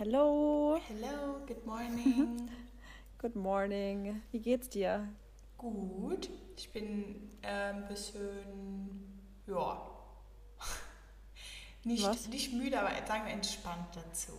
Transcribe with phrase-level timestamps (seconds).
[0.00, 0.80] Hello.
[0.88, 2.48] Hello, good morning.
[3.18, 4.22] Good morning.
[4.32, 5.06] Wie geht's dir?
[5.58, 6.30] Gut.
[6.56, 9.90] Ich bin äh, ein bisschen, ja,
[11.84, 12.28] nicht, Was?
[12.28, 14.32] nicht müde, aber sagen wir entspannt dazu.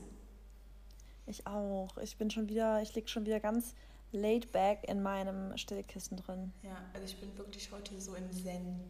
[1.27, 1.95] Ich auch.
[1.99, 3.75] Ich bin schon wieder, ich lieg schon wieder ganz
[4.11, 6.53] laid back in meinem Stillkissen drin.
[6.63, 8.89] Ja, also ich bin wirklich heute so im Zen.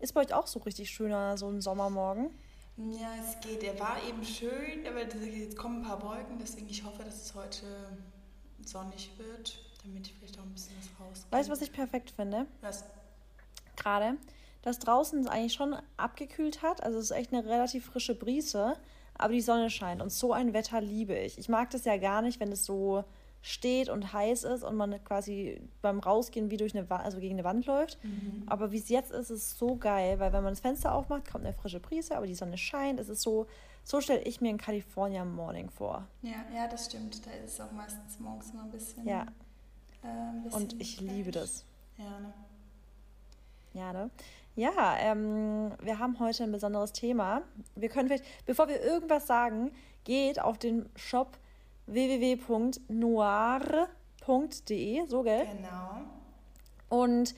[0.00, 2.28] Ist bei euch auch so richtig schöner, so ein Sommermorgen?
[2.76, 3.62] Ja, es geht.
[3.62, 7.34] Er war eben schön, aber jetzt kommen ein paar Wolken, deswegen ich hoffe, dass es
[7.34, 7.66] heute
[8.64, 11.30] sonnig wird, damit ich vielleicht auch ein bisschen was rausgehe.
[11.30, 12.46] Weißt du, was ich perfekt finde?
[12.60, 12.84] Was?
[13.76, 14.16] Gerade,
[14.62, 16.82] dass draußen es eigentlich schon abgekühlt hat.
[16.82, 18.76] Also es ist echt eine relativ frische Brise,
[19.14, 20.00] aber die Sonne scheint.
[20.00, 21.38] Und so ein Wetter liebe ich.
[21.38, 23.04] Ich mag das ja gar nicht, wenn es so
[23.42, 27.34] steht und heiß ist und man quasi beim Rausgehen wie durch eine Wand, also gegen
[27.34, 27.98] eine Wand läuft.
[28.46, 31.30] Aber wie es jetzt ist, ist es so geil, weil wenn man das Fenster aufmacht,
[31.30, 33.00] kommt eine frische Brise, aber die Sonne scheint.
[33.00, 33.46] Es ist so,
[33.84, 36.06] so stelle ich mir ein California Morning vor.
[36.22, 37.24] Ja, ja, das stimmt.
[37.26, 39.06] Da ist es auch meistens morgens immer ein bisschen.
[39.06, 39.26] Ja,
[40.02, 41.42] äh, ein bisschen und ich liebe fresh.
[41.42, 41.64] das.
[41.96, 42.32] Ja, ne?
[43.72, 44.10] Ja, ne?
[44.56, 47.42] Ja, ähm, wir haben heute ein besonderes Thema.
[47.76, 49.70] Wir können vielleicht, bevor wir irgendwas sagen,
[50.04, 51.38] geht auf den Shop
[51.92, 52.86] www.noir.de,
[55.06, 55.46] so gell?
[55.46, 56.02] Genau.
[56.88, 57.34] Und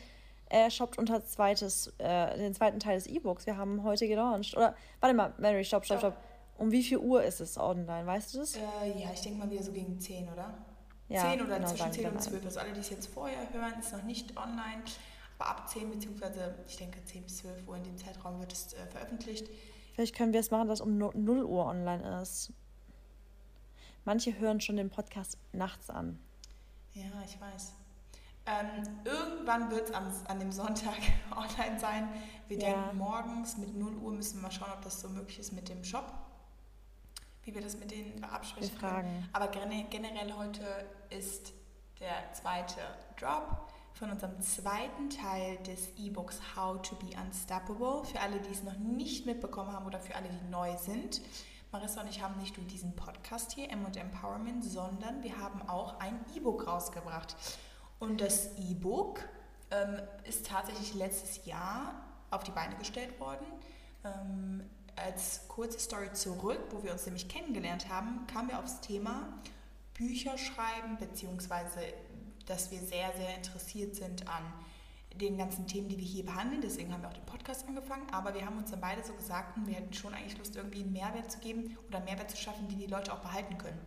[0.49, 3.47] äh, shoppt unter zweites, äh, den zweiten Teil des E-Books.
[3.47, 4.57] Wir haben heute gelauncht.
[4.57, 6.17] Oder, warte mal, Mary, stopp, stopp, Stopp.
[6.59, 8.57] Um wie viel Uhr ist es online, weißt du das?
[8.57, 8.61] Äh,
[8.97, 10.55] ja, ich denke mal wieder so gegen 10, oder?
[11.09, 12.45] Ja, 10 oder genau, zwischen sagen 10 wir und dann 12.
[12.45, 14.83] Also alle, die es jetzt vorher hören, ist noch nicht online.
[15.39, 18.75] Aber ab 10 beziehungsweise ich denke 10 bis 12 Uhr in dem Zeitraum wird es
[18.75, 19.49] äh, veröffentlicht.
[19.95, 22.53] Vielleicht können wir es machen, dass um 0 Uhr online ist.
[24.05, 26.19] Manche hören schon den Podcast nachts an.
[26.95, 27.73] Ja, ich weiß.
[28.45, 28.67] Ähm,
[29.05, 29.95] irgendwann wird es
[30.27, 30.97] an dem Sonntag
[31.37, 32.09] online sein.
[32.49, 32.73] Wir Ja.
[32.83, 35.69] denken morgens mit 0 Uhr müssen wir mal schauen, ob das so möglich ist mit
[35.69, 36.13] dem Shop.
[37.45, 39.29] Wie wir das mit denen absprechen können.
[39.33, 40.65] Aber gene- generell heute
[41.11, 41.53] ist
[42.01, 42.81] der zweite
[43.19, 48.05] Drop von unserem zweiten Teil des E-Books How to be Unstoppable.
[48.05, 51.21] Für alle, die es noch nicht mitbekommen haben oder für alle, die neu sind.
[51.73, 55.67] Marissa und ich haben nicht nur diesen Podcast hier, M und Empowerment, sondern wir haben
[55.69, 57.35] auch ein E-Book rausgebracht.
[57.99, 59.21] Und das E-Book
[59.71, 61.95] ähm, ist tatsächlich letztes Jahr
[62.31, 63.47] auf die Beine gestellt worden.
[64.05, 69.33] Ähm, als kurze Story zurück, wo wir uns nämlich kennengelernt haben, kamen wir aufs Thema
[69.95, 71.81] Bücher schreiben, beziehungsweise
[72.45, 74.43] dass wir sehr, sehr interessiert sind an
[75.21, 76.61] den ganzen Themen, die wir hier behandeln.
[76.63, 78.07] Deswegen haben wir auch den Podcast angefangen.
[78.11, 80.83] Aber wir haben uns dann beide so gesagt, hm, wir hätten schon eigentlich Lust, irgendwie
[80.83, 83.81] einen Mehrwert zu geben oder einen Mehrwert zu schaffen, den die Leute auch behalten können.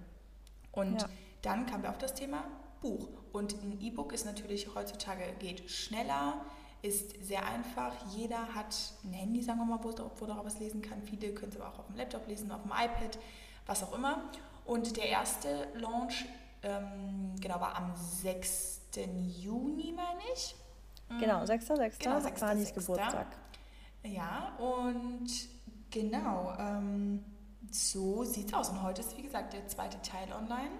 [0.71, 1.09] Und Ja.
[1.41, 2.43] dann kamen wir auf das Thema
[2.81, 3.07] Buch.
[3.33, 6.45] Und ein E-Book ist natürlich heutzutage geht schneller,
[6.81, 7.93] ist sehr einfach.
[8.15, 11.01] Jeder hat ein Handy, sagen wir mal, wo, wo er was lesen kann.
[11.01, 13.17] Viele können es aber auch auf dem Laptop lesen, auf dem iPad,
[13.65, 14.29] was auch immer.
[14.65, 16.25] Und der erste Launch
[16.63, 18.81] ähm, genau, war am 6.
[19.39, 20.55] Juni, meine ich.
[21.19, 21.99] Genau, 6.6.
[21.99, 22.41] Genau, genau, 6.6..
[22.41, 23.27] Vanis Geburtstag.
[24.03, 25.27] Ja, und
[25.89, 27.23] genau, ähm,
[27.71, 28.69] so sieht's aus.
[28.69, 30.71] Und heute ist, wie gesagt, der zweite Teil online.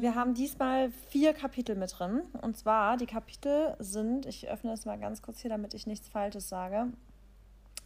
[0.00, 2.22] Wir haben diesmal vier Kapitel mit drin.
[2.42, 6.08] Und zwar, die Kapitel sind, ich öffne es mal ganz kurz hier, damit ich nichts
[6.08, 6.88] Falsches sage.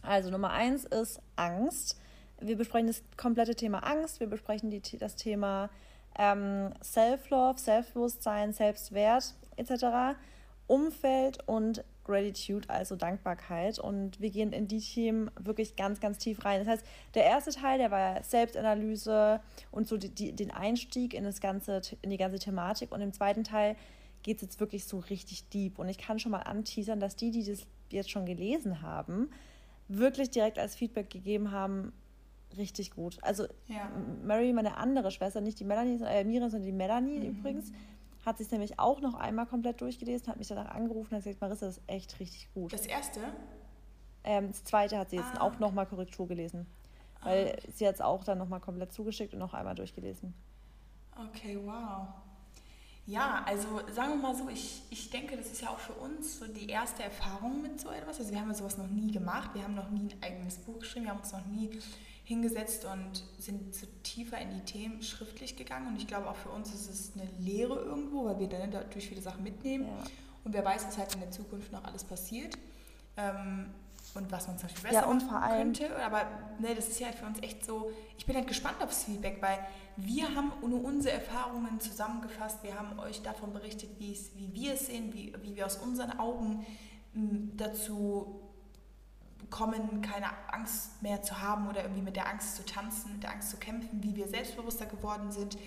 [0.01, 1.99] Also Nummer eins ist Angst.
[2.39, 4.19] Wir besprechen das komplette Thema Angst.
[4.19, 5.69] Wir besprechen die, das Thema
[6.17, 10.17] ähm, Self-Love, Selbstbewusstsein, Selbstwert etc.
[10.71, 13.77] Umfeld und Gratitude, also Dankbarkeit.
[13.77, 16.59] Und wir gehen in die Themen wirklich ganz, ganz tief rein.
[16.59, 21.25] Das heißt, der erste Teil, der war Selbstanalyse und so die, die, den Einstieg in,
[21.25, 22.93] das ganze, in die ganze Thematik.
[22.93, 23.75] Und im zweiten Teil
[24.23, 25.77] geht es jetzt wirklich so richtig deep.
[25.77, 29.29] Und ich kann schon mal anteasern, dass die, die das jetzt schon gelesen haben,
[29.89, 31.91] wirklich direkt als Feedback gegeben haben,
[32.57, 33.17] richtig gut.
[33.21, 33.91] Also Ja.
[34.23, 37.73] Mary, meine andere Schwester, nicht die Melanie, sondern äh, Mira, sondern die Melanie übrigens,
[38.25, 41.41] hat sich nämlich auch noch einmal komplett durchgelesen, hat mich danach angerufen und hat gesagt,
[41.41, 42.71] Marissa, das ist echt richtig gut.
[42.73, 43.19] Das erste,
[44.23, 46.67] Ähm, das zweite hat sie jetzt Ah, auch nochmal Korrektur gelesen.
[47.23, 50.33] Weil sie hat es auch dann nochmal komplett zugeschickt und noch einmal durchgelesen.
[51.15, 52.07] Okay, wow.
[53.05, 56.39] Ja, also sagen wir mal so, ich, ich denke, das ist ja auch für uns
[56.39, 58.19] so die erste Erfahrung mit so etwas.
[58.19, 60.79] Also wir haben ja sowas noch nie gemacht, wir haben noch nie ein eigenes Buch
[60.79, 61.69] geschrieben, wir haben uns noch nie
[62.31, 65.87] hingesetzt und sind so tiefer in die Themen schriftlich gegangen.
[65.87, 69.09] Und ich glaube auch für uns ist es eine Lehre irgendwo, weil wir dann natürlich
[69.09, 69.85] viele Sachen mitnehmen.
[69.85, 70.03] Ja.
[70.43, 72.57] Und wer weiß, was halt in der Zukunft noch alles passiert.
[73.17, 73.67] Ähm,
[74.15, 76.03] und was man zum Beispiel besser Ja, und machen vor allem- könnte.
[76.03, 76.23] Aber
[76.59, 79.59] ne, das ist ja für uns echt so, ich bin halt gespannt aufs Feedback, weil
[79.95, 82.63] wir haben nur unsere Erfahrungen zusammengefasst.
[82.63, 84.17] Wir haben euch davon berichtet, wie,
[84.53, 86.65] wir es sehen, wie, wie wir aus unseren Augen
[87.13, 88.41] m, dazu
[89.49, 93.31] kommen, keine Angst mehr zu haben oder irgendwie mit der Angst zu tanzen, mit der
[93.31, 95.57] Angst zu kämpfen, wie wir selbstbewusster geworden sind,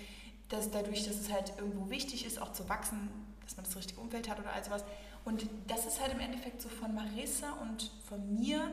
[0.49, 3.09] dass dadurch, dass es halt irgendwo wichtig ist, auch zu wachsen,
[3.43, 4.83] dass man das richtige Umfeld hat oder all sowas.
[5.23, 8.71] Und das ist halt im Endeffekt so von Marissa und von mir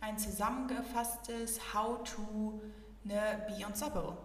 [0.00, 2.60] ein zusammengefasstes How to
[3.04, 4.16] ne, be unstoppable.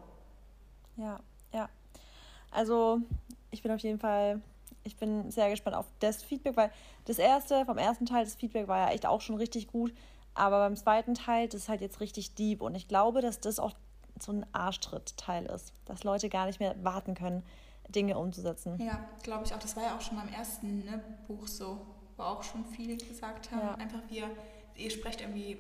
[0.96, 1.20] Ja,
[1.54, 1.70] ja.
[2.52, 3.02] Also
[3.52, 4.42] ich bin auf jeden Fall,
[4.84, 6.72] ich bin sehr gespannt auf das Feedback, weil
[7.06, 9.94] das erste, vom ersten Teil, das Feedback war ja echt auch schon richtig gut.
[10.36, 12.62] Aber beim zweiten Teil, das ist halt jetzt richtig deep.
[12.62, 13.74] Und ich glaube, dass das auch
[14.20, 15.74] so ein Arschtritt-Teil ist.
[15.86, 17.44] Dass Leute gar nicht mehr warten können,
[17.90, 18.80] Dinge umzusetzen.
[18.80, 19.60] Ja, glaube ich auch.
[19.60, 21.80] Das war ja auch schon beim ersten ne, Buch so,
[22.18, 23.62] wo auch schon viele gesagt haben.
[23.62, 23.76] Ja.
[23.76, 24.30] Einfach wir,
[24.76, 25.58] ihr sprecht irgendwie,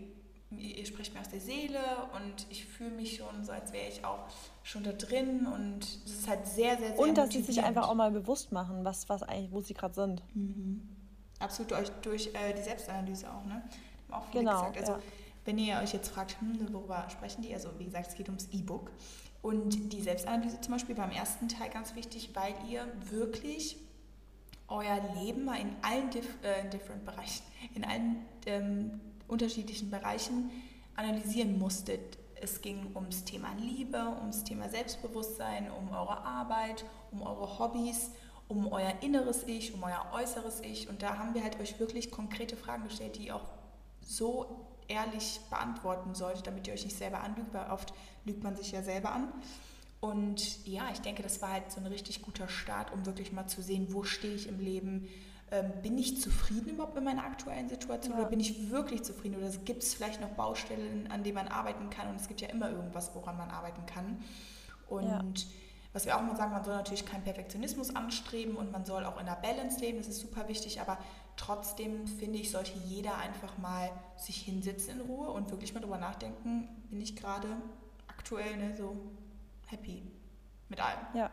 [0.51, 1.79] ihr sprecht mir aus der Seele
[2.15, 4.27] und ich fühle mich schon so, als wäre ich auch
[4.63, 7.87] schon da drin und es ist halt sehr, sehr, sehr Und dass sie sich einfach
[7.87, 10.23] auch mal bewusst machen, was, was eigentlich, wo sie gerade sind.
[10.33, 10.89] Mhm.
[11.39, 13.61] Absolut durch, durch äh, die Selbstanalyse auch, ne?
[14.09, 14.77] Auch viele genau, gesagt.
[14.77, 14.99] Also ja.
[15.45, 17.53] wenn ihr euch jetzt fragt, hm, worüber sprechen die?
[17.53, 18.91] Also wie gesagt, es geht ums E-Book.
[19.41, 23.77] Und die Selbstanalyse zum Beispiel beim ersten Teil ganz wichtig, weil ihr wirklich
[24.67, 27.43] euer Leben mal in allen Dif äh, different Bereichen,
[27.75, 30.49] in allen ähm, unterschiedlichen Bereichen
[30.95, 32.17] analysieren musstet.
[32.41, 38.11] Es ging ums Thema Liebe, ums Thema Selbstbewusstsein, um eure Arbeit, um eure Hobbys,
[38.47, 40.89] um euer inneres Ich, um euer äußeres Ich.
[40.89, 43.45] Und da haben wir halt euch wirklich konkrete Fragen gestellt, die auch
[44.05, 47.93] so ehrlich beantworten solltet, damit ihr euch nicht selber anlügt, weil oft
[48.23, 49.29] lügt man sich ja selber an.
[49.99, 53.47] Und ja, ich denke, das war halt so ein richtig guter Start, um wirklich mal
[53.47, 55.07] zu sehen, wo stehe ich im Leben.
[55.51, 58.19] Ähm, bin ich zufrieden überhaupt mit meiner aktuellen Situation ja.
[58.19, 59.37] oder bin ich wirklich zufrieden?
[59.37, 62.09] Oder gibt es vielleicht noch Baustellen, an denen man arbeiten kann?
[62.09, 64.23] Und es gibt ja immer irgendwas, woran man arbeiten kann.
[64.87, 65.49] Und ja.
[65.93, 69.19] was wir auch mal sagen, man soll natürlich keinen Perfektionismus anstreben und man soll auch
[69.19, 70.97] in der Balance leben, das ist super wichtig, aber
[71.37, 75.97] trotzdem finde ich, sollte jeder einfach mal sich hinsetzen in Ruhe und wirklich mal drüber
[75.97, 77.47] nachdenken, bin ich gerade
[78.07, 78.95] aktuell ne, so
[79.67, 80.03] happy
[80.69, 80.99] mit allem.
[81.13, 81.31] Ja.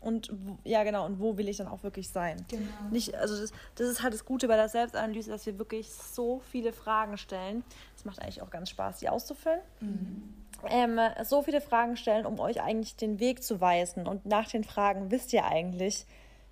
[0.00, 0.30] Und
[0.62, 2.44] ja, genau, und wo will ich dann auch wirklich sein?
[2.48, 2.70] Genau.
[2.90, 6.40] Nicht, also das, das ist halt das Gute bei der Selbstanalyse, dass wir wirklich so
[6.50, 7.64] viele Fragen stellen.
[7.96, 9.60] Es macht eigentlich auch ganz Spaß, die auszufüllen.
[9.80, 10.34] Mhm.
[10.68, 14.06] Ähm, so viele Fragen stellen, um euch eigentlich den Weg zu weisen.
[14.06, 16.06] Und nach den Fragen wisst ihr eigentlich,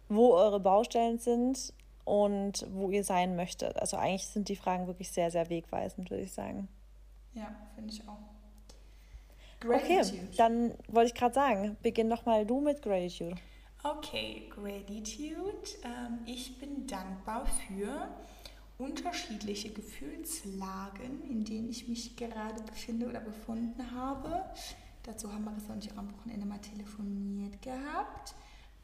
[0.09, 1.73] wo eure Baustellen sind
[2.05, 3.77] und wo ihr sein möchtet.
[3.79, 6.69] Also eigentlich sind die Fragen wirklich sehr, sehr wegweisend, würde ich sagen.
[7.33, 8.19] Ja, finde ich auch.
[9.61, 10.01] Gratitude.
[10.01, 13.37] Okay, dann wollte ich gerade sagen, beginn doch mal du mit Gratitude.
[13.83, 15.69] Okay, Gratitude.
[15.85, 18.09] Ähm, ich bin dankbar für
[18.79, 24.45] unterschiedliche Gefühlslagen, in denen ich mich gerade befinde oder befunden habe.
[25.05, 28.35] Dazu haben Marissa und ich auch am Wochenende mal telefoniert gehabt.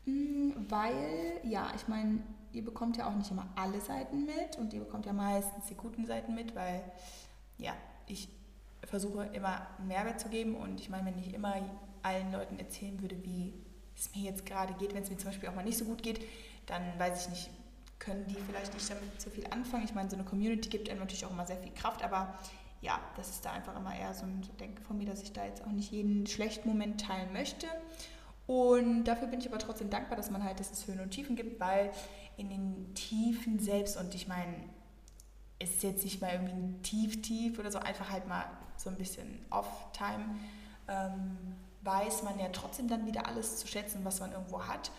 [0.04, 2.20] Mm, weil, ja, ich meine,
[2.52, 5.74] ihr bekommt ja auch nicht immer alle Seiten mit und ihr bekommt ja meistens die
[5.74, 6.82] guten Seiten mit, weil,
[7.58, 7.74] ja,
[8.06, 8.28] ich
[8.84, 11.54] versuche immer Mehrwert zu geben und ich meine, wenn ich immer
[12.02, 13.54] allen Leuten erzählen würde, wie
[13.96, 16.02] es mir jetzt gerade geht, wenn es mir zum Beispiel auch mal nicht so gut
[16.02, 16.20] geht,
[16.66, 17.50] dann weiß ich nicht,
[17.98, 19.84] können die vielleicht nicht damit so viel anfangen.
[19.84, 22.34] Ich meine, so eine Community gibt einem natürlich auch immer sehr viel Kraft, aber
[22.80, 25.44] ja, das ist da einfach immer eher so ein Denken von mir, dass ich da
[25.44, 27.66] jetzt auch nicht jeden schlechten Moment teilen möchte.
[28.46, 31.36] Und dafür bin ich aber trotzdem dankbar, dass man halt, dass es Höhen und Tiefen
[31.36, 31.92] gibt, weil
[32.40, 34.54] in den Tiefen selbst, und ich meine,
[35.58, 38.96] es ist jetzt nicht mal irgendwie ein Tief-Tief oder so, einfach halt mal so ein
[38.96, 40.36] bisschen Off-Time,
[40.88, 41.36] ähm,
[41.82, 44.90] weiß man ja trotzdem dann wieder alles zu schätzen, was man irgendwo hat.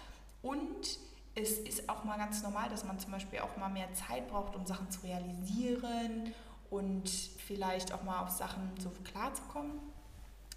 [0.43, 0.99] Und
[1.33, 4.55] es ist auch mal ganz normal, dass man zum Beispiel auch mal mehr Zeit braucht,
[4.55, 6.33] um Sachen zu realisieren
[6.69, 9.79] und vielleicht auch mal auf Sachen so klarzukommen,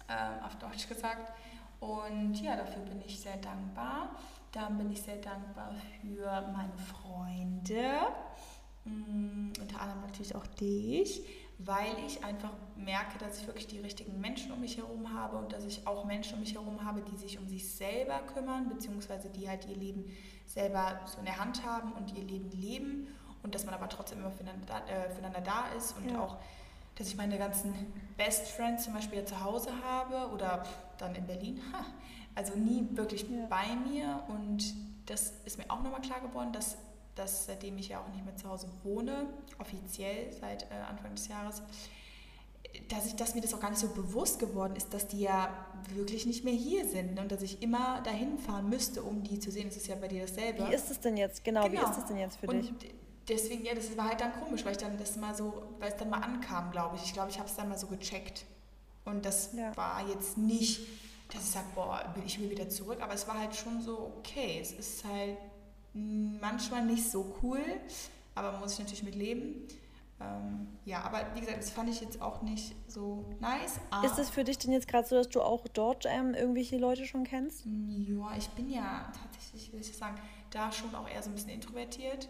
[0.07, 1.33] äh, auf Deutsch gesagt.
[1.79, 4.09] Und ja, dafür bin ich sehr dankbar.
[4.55, 7.83] Dann bin ich sehr dankbar für meine Freunde,
[8.85, 11.21] mm, unter anderem natürlich auch dich
[11.57, 15.53] weil ich einfach merke, dass ich wirklich die richtigen Menschen um mich herum habe und
[15.53, 19.29] dass ich auch Menschen um mich herum habe, die sich um sich selber kümmern, beziehungsweise
[19.29, 20.11] die halt ihr Leben
[20.45, 23.07] selber so in der Hand haben und ihr Leben leben
[23.41, 26.21] und dass man aber trotzdem immer füreinander, äh, füreinander da ist und ja.
[26.21, 26.37] auch,
[26.95, 27.73] dass ich meine ganzen
[28.17, 30.63] Best Friends zum Beispiel zu Hause habe oder
[30.97, 31.61] dann in Berlin,
[32.35, 33.45] also nie wirklich ja.
[33.49, 34.73] bei mir und
[35.05, 36.77] das ist mir auch nochmal klar geworden, dass
[37.15, 39.27] dass seitdem ich ja auch nicht mehr zu Hause wohne,
[39.57, 41.61] offiziell seit äh, Anfang des Jahres,
[42.89, 45.49] dass, ich, dass mir das auch gar nicht so bewusst geworden ist, dass die ja
[45.93, 47.21] wirklich nicht mehr hier sind ne?
[47.21, 49.69] und dass ich immer dahin fahren müsste, um die zu sehen.
[49.69, 50.67] Das ist ja bei dir dasselbe.
[50.67, 51.43] Wie ist es denn jetzt?
[51.43, 51.81] Genau, genau.
[51.81, 52.73] wie ist es denn jetzt für und dich?
[53.27, 55.97] Deswegen, ja, das war halt dann komisch, weil ich dann das mal so, weil es
[55.97, 57.05] dann mal ankam, glaube ich.
[57.05, 58.45] Ich glaube, ich habe es dann mal so gecheckt.
[59.03, 59.75] Und das ja.
[59.75, 60.81] war jetzt nicht,
[61.29, 64.59] dass ich sage, boah, ich will wieder zurück, aber es war halt schon so, okay,
[64.61, 65.37] es ist halt
[65.93, 67.61] manchmal nicht so cool,
[68.35, 69.67] aber man muss sich natürlich mit leben.
[70.19, 73.79] Ähm, ja, aber wie gesagt, das fand ich jetzt auch nicht so nice.
[74.03, 77.05] Ist es für dich denn jetzt gerade so, dass du auch dort ähm, irgendwelche Leute
[77.05, 77.65] schon kennst?
[77.65, 80.17] Ja, ich bin ja tatsächlich, will ich sagen,
[80.51, 82.29] da schon auch eher so ein bisschen introvertiert.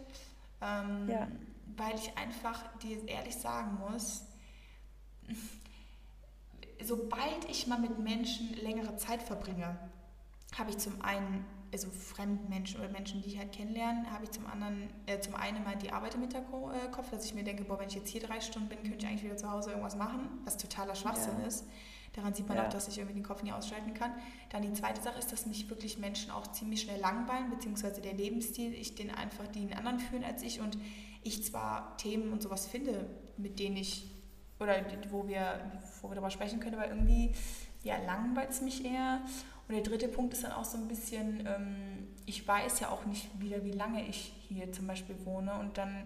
[0.60, 1.28] Ähm, ja.
[1.76, 4.24] Weil ich einfach dir ehrlich sagen muss,
[6.84, 9.78] sobald ich mal mit Menschen längere Zeit verbringe,
[10.56, 14.30] habe ich zum einen also fremden Menschen oder Menschen, die ich halt kennenlerne, habe ich
[14.30, 17.78] zum anderen, äh, zum einen mal die Arbeit im Hinterkopf, dass ich mir denke, boah,
[17.78, 20.28] wenn ich jetzt hier drei Stunden bin, könnte ich eigentlich wieder zu Hause irgendwas machen,
[20.44, 21.46] was totaler Schwachsinn ja.
[21.46, 21.66] ist.
[22.14, 22.64] Daran sieht man ja.
[22.64, 24.12] auch, dass ich irgendwie den Kopf nie ausschalten kann.
[24.48, 28.14] Dann die zweite Sache ist, dass mich wirklich Menschen auch ziemlich schnell langweilen, beziehungsweise der
[28.14, 30.78] Lebensstil, ich den einfach, die einen anderen führen als ich und
[31.22, 34.10] ich zwar Themen und sowas finde, mit denen ich,
[34.58, 34.74] oder
[35.10, 35.60] wo wir,
[36.00, 37.32] wo wir darüber sprechen können, aber irgendwie,
[37.82, 39.20] ja, langweilt es mich eher.
[39.68, 43.04] Und der dritte Punkt ist dann auch so ein bisschen, ähm, ich weiß ja auch
[43.04, 46.04] nicht wieder, wie lange ich hier zum Beispiel wohne und dann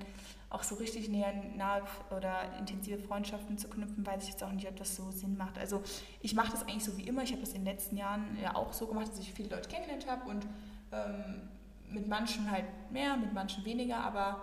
[0.49, 1.83] auch so richtig näher, nahe
[2.16, 5.59] oder intensive Freundschaften zu knüpfen, weiß ich jetzt auch nicht, ob das so Sinn macht.
[5.59, 5.83] Also
[6.21, 7.23] ich mache das eigentlich so wie immer.
[7.23, 9.69] Ich habe das in den letzten Jahren ja auch so gemacht, dass ich viele Leute
[9.69, 10.47] kennengelernt habe und
[10.92, 11.49] ähm,
[11.88, 14.42] mit manchen halt mehr, mit manchen weniger, aber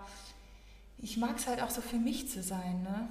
[0.97, 2.83] ich mag es halt auch so für mich zu sein.
[2.83, 3.09] Ne?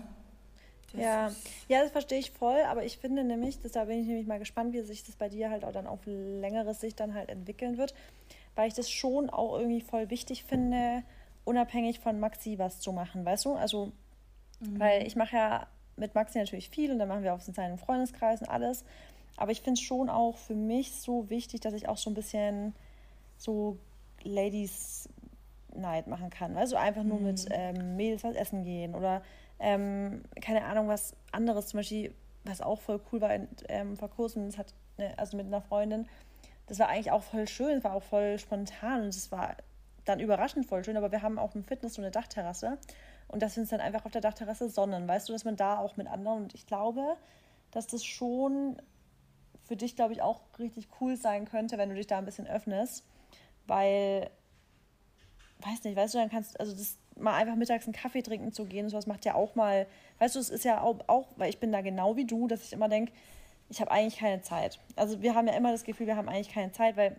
[0.99, 1.33] Ja.
[1.69, 4.39] ja, das verstehe ich voll, aber ich finde nämlich, das, da bin ich nämlich mal
[4.39, 7.79] gespannt, wie sich das bei dir halt auch dann auf längere Sicht dann halt entwickeln
[7.79, 7.95] wird,
[8.55, 11.03] weil ich das schon auch irgendwie voll wichtig finde,
[11.45, 13.55] unabhängig von Maxi was zu machen, weißt du?
[13.55, 13.93] Also,
[14.61, 14.81] mhm.
[14.81, 17.79] weil ich mache ja mit Maxi natürlich viel und dann machen wir auch in seinen
[17.79, 18.85] Freundeskreis und alles,
[19.37, 22.15] aber ich finde es schon auch für mich so wichtig, dass ich auch so ein
[22.15, 22.75] bisschen
[23.39, 23.79] so
[24.23, 25.09] Ladies
[25.75, 27.25] Night machen kann, also einfach nur mhm.
[27.25, 29.23] mit ähm, Mädels was essen gehen oder
[29.59, 33.31] ähm, keine Ahnung, was anderes, zum Beispiel, was auch voll cool war
[33.69, 36.07] ähm, vor kurzem, das hat, ne, also mit einer Freundin,
[36.67, 39.57] das war eigentlich auch voll schön, es war auch voll spontan und es war
[40.05, 42.79] dann überraschend voll schön, aber wir haben auch im Fitness so eine Dachterrasse
[43.29, 45.79] und dass wir uns dann einfach auf der Dachterrasse sonnen, weißt du, dass man da
[45.79, 47.17] auch mit anderen und ich glaube,
[47.71, 48.77] dass das schon
[49.65, 52.47] für dich, glaube ich, auch richtig cool sein könnte, wenn du dich da ein bisschen
[52.47, 53.05] öffnest,
[53.67, 54.31] weil,
[55.61, 58.65] weiß nicht, weißt du, dann kannst, also das mal einfach mittags einen Kaffee trinken zu
[58.65, 59.87] gehen, sowas macht ja auch mal,
[60.19, 62.65] weißt du, es ist ja auch, auch weil ich bin da genau wie du, dass
[62.65, 63.13] ich immer denke,
[63.69, 64.79] ich habe eigentlich keine Zeit.
[64.95, 67.17] Also wir haben ja immer das Gefühl, wir haben eigentlich keine Zeit, weil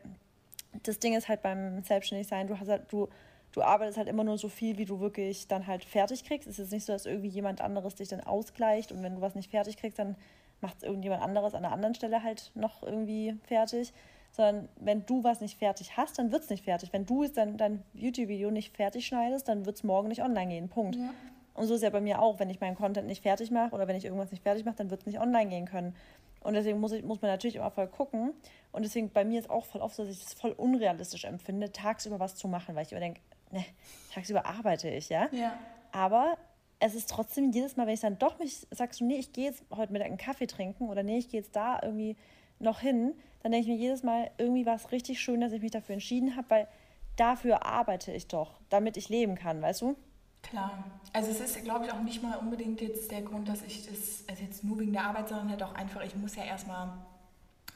[0.83, 3.09] das Ding ist halt beim Selbstständigsein, du hast halt, du,
[3.51, 6.47] du arbeitest halt immer nur so viel, wie du wirklich dann halt fertig kriegst.
[6.47, 9.35] Es ist nicht so, dass irgendwie jemand anderes dich dann ausgleicht und wenn du was
[9.35, 10.15] nicht fertig kriegst, dann
[10.61, 13.93] macht es irgendjemand anderes an einer anderen Stelle halt noch irgendwie fertig
[14.37, 16.93] sondern wenn du was nicht fertig hast, dann wird es nicht fertig.
[16.93, 20.69] Wenn du dein, dein YouTube-Video nicht fertig schneidest, dann wird es morgen nicht online gehen.
[20.69, 20.95] Punkt.
[20.95, 21.09] Ja.
[21.55, 23.87] Und so ist ja bei mir auch, wenn ich meinen Content nicht fertig mache oder
[23.87, 25.95] wenn ich irgendwas nicht fertig mache, dann wird es nicht online gehen können.
[26.41, 28.31] Und deswegen muss, ich, muss man natürlich immer voll gucken.
[28.71, 31.71] Und deswegen bei mir ist auch voll oft so, dass ich es voll unrealistisch empfinde,
[31.71, 33.65] tagsüber was zu machen, weil ich immer denke, ne,
[34.13, 35.29] tagsüber arbeite ich, ja?
[35.31, 35.57] ja.
[35.91, 36.37] Aber
[36.79, 39.45] es ist trotzdem jedes Mal, wenn ich dann doch mich sagst du, nee, ich gehe
[39.45, 42.15] jetzt heute Mittag einen Kaffee trinken oder nee, ich gehe jetzt da irgendwie
[42.59, 43.13] noch hin,
[43.47, 45.93] dann denke ich mir jedes Mal, irgendwie war es richtig schön, dass ich mich dafür
[45.93, 46.67] entschieden habe, weil
[47.15, 49.95] dafür arbeite ich doch, damit ich leben kann, weißt du?
[50.43, 50.83] Klar.
[51.13, 54.25] Also es ist, glaube ich, auch nicht mal unbedingt jetzt der Grund, dass ich das,
[54.27, 56.89] also jetzt nur wegen der Arbeit, sondern halt auch einfach, ich muss ja erstmal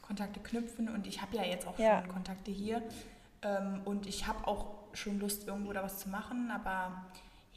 [0.02, 2.02] Kontakte knüpfen und ich habe ja jetzt auch ja.
[2.02, 2.84] schon Kontakte hier
[3.42, 7.06] ähm, und ich habe auch schon Lust, irgendwo da was zu machen, aber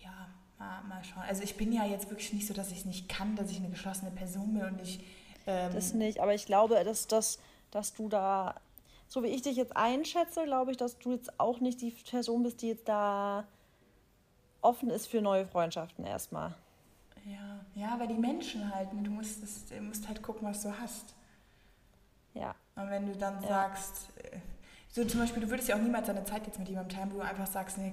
[0.00, 0.28] ja,
[0.60, 1.24] mal, mal schauen.
[1.28, 3.56] Also ich bin ja jetzt wirklich nicht so, dass ich es nicht kann, dass ich
[3.56, 5.00] eine geschlossene Person bin und ich...
[5.48, 7.40] Ähm, das nicht, aber ich glaube, dass das
[7.74, 8.54] dass du da,
[9.08, 12.42] so wie ich dich jetzt einschätze, glaube ich, dass du jetzt auch nicht die Person
[12.44, 13.44] bist, die jetzt da
[14.62, 16.54] offen ist für neue Freundschaften erstmal.
[17.26, 19.02] Ja, ja, weil die Menschen halten.
[19.02, 21.14] Du musst, das, du musst halt gucken, was du hast.
[22.34, 22.54] Ja.
[22.76, 23.48] Und wenn du dann ja.
[23.48, 24.38] sagst, äh,
[24.88, 27.16] so zum Beispiel, du würdest ja auch niemals deine Zeit jetzt mit jemandem teilen, wo
[27.16, 27.92] du einfach sagst, nee,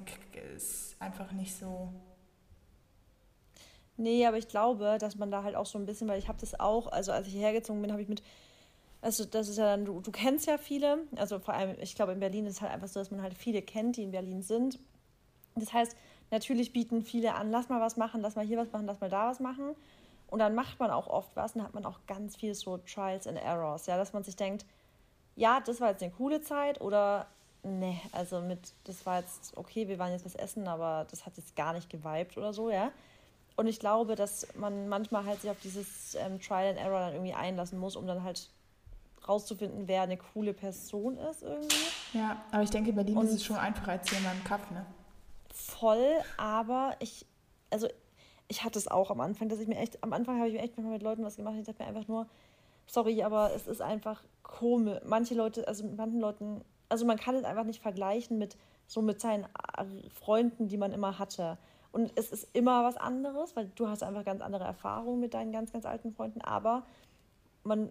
[0.55, 1.89] ist einfach nicht so.
[3.97, 6.39] Nee, aber ich glaube, dass man da halt auch so ein bisschen, weil ich habe
[6.39, 8.21] das auch, also als ich hierher gezogen bin, habe ich mit
[9.01, 12.11] also das ist ja dann, du, du kennst ja viele, also vor allem, ich glaube
[12.11, 14.43] in Berlin ist es halt einfach so, dass man halt viele kennt, die in Berlin
[14.43, 14.79] sind.
[15.55, 15.95] Das heißt,
[16.29, 19.09] natürlich bieten viele an, lass mal was machen, lass mal hier was machen, lass mal
[19.09, 19.75] da was machen.
[20.27, 23.27] Und dann macht man auch oft was und hat man auch ganz viel so Trials
[23.27, 24.65] and Errors, ja, dass man sich denkt,
[25.35, 27.27] ja, das war jetzt eine coole Zeit oder
[27.63, 31.35] nee, also mit, das war jetzt okay, wir waren jetzt was essen, aber das hat
[31.37, 32.91] jetzt gar nicht geweibt oder so, ja.
[33.55, 37.13] Und ich glaube, dass man manchmal halt sich auf dieses ähm, Trial and Error dann
[37.13, 38.49] irgendwie einlassen muss, um dann halt
[39.27, 41.75] rauszufinden, wer eine coole Person ist irgendwie.
[42.13, 44.43] Ja, aber ich denke, in Berlin und ist es schon einfacher als hier in meinem
[44.43, 44.85] Kaff, ne?
[45.53, 47.25] Voll, aber ich,
[47.69, 47.87] also
[48.47, 50.61] ich hatte es auch am Anfang, dass ich mir echt, am Anfang habe ich mir
[50.61, 52.27] echt manchmal mit Leuten was gemacht und ich dachte mir einfach nur,
[52.85, 54.99] sorry, aber es ist einfach komisch.
[55.05, 59.01] Manche Leute, also mit manchen Leuten, also man kann es einfach nicht vergleichen mit so
[59.01, 59.47] mit seinen
[60.09, 61.57] Freunden, die man immer hatte.
[61.93, 65.53] Und es ist immer was anderes, weil du hast einfach ganz andere Erfahrungen mit deinen
[65.53, 66.41] ganz, ganz alten Freunden.
[66.41, 66.83] Aber
[67.63, 67.89] man,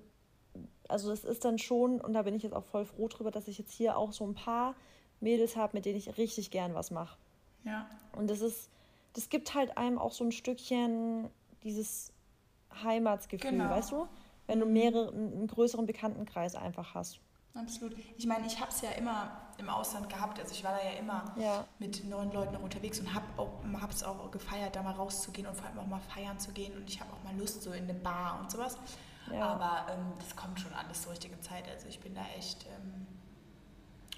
[0.90, 3.49] also es ist dann schon, und da bin ich jetzt auch voll froh drüber, dass
[3.49, 4.75] ich jetzt hier auch so ein paar
[5.20, 7.16] Mädels habe, mit denen ich richtig gern was mache.
[7.64, 7.87] Ja.
[8.16, 8.70] Und das ist,
[9.12, 11.28] das gibt halt einem auch so ein Stückchen
[11.62, 12.12] dieses
[12.82, 13.70] Heimatsgefühl, genau.
[13.70, 14.06] weißt du?
[14.47, 17.20] Wenn du mehrere, einen größeren Bekanntenkreis einfach hast.
[17.54, 17.97] Absolut.
[18.16, 20.38] Ich meine, ich habe es ja immer im Ausland gehabt.
[20.38, 21.66] Also ich war da ja immer ja.
[21.78, 23.26] mit neuen Leuten auch unterwegs und habe
[23.90, 26.76] es auch, auch gefeiert, da mal rauszugehen und vor allem auch mal feiern zu gehen.
[26.76, 28.78] Und ich habe auch mal Lust so in eine Bar und sowas.
[29.32, 29.46] Ja.
[29.46, 31.68] Aber ähm, das kommt schon alles zur richtigen Zeit.
[31.68, 32.66] Also ich bin da echt...
[32.66, 33.06] Ähm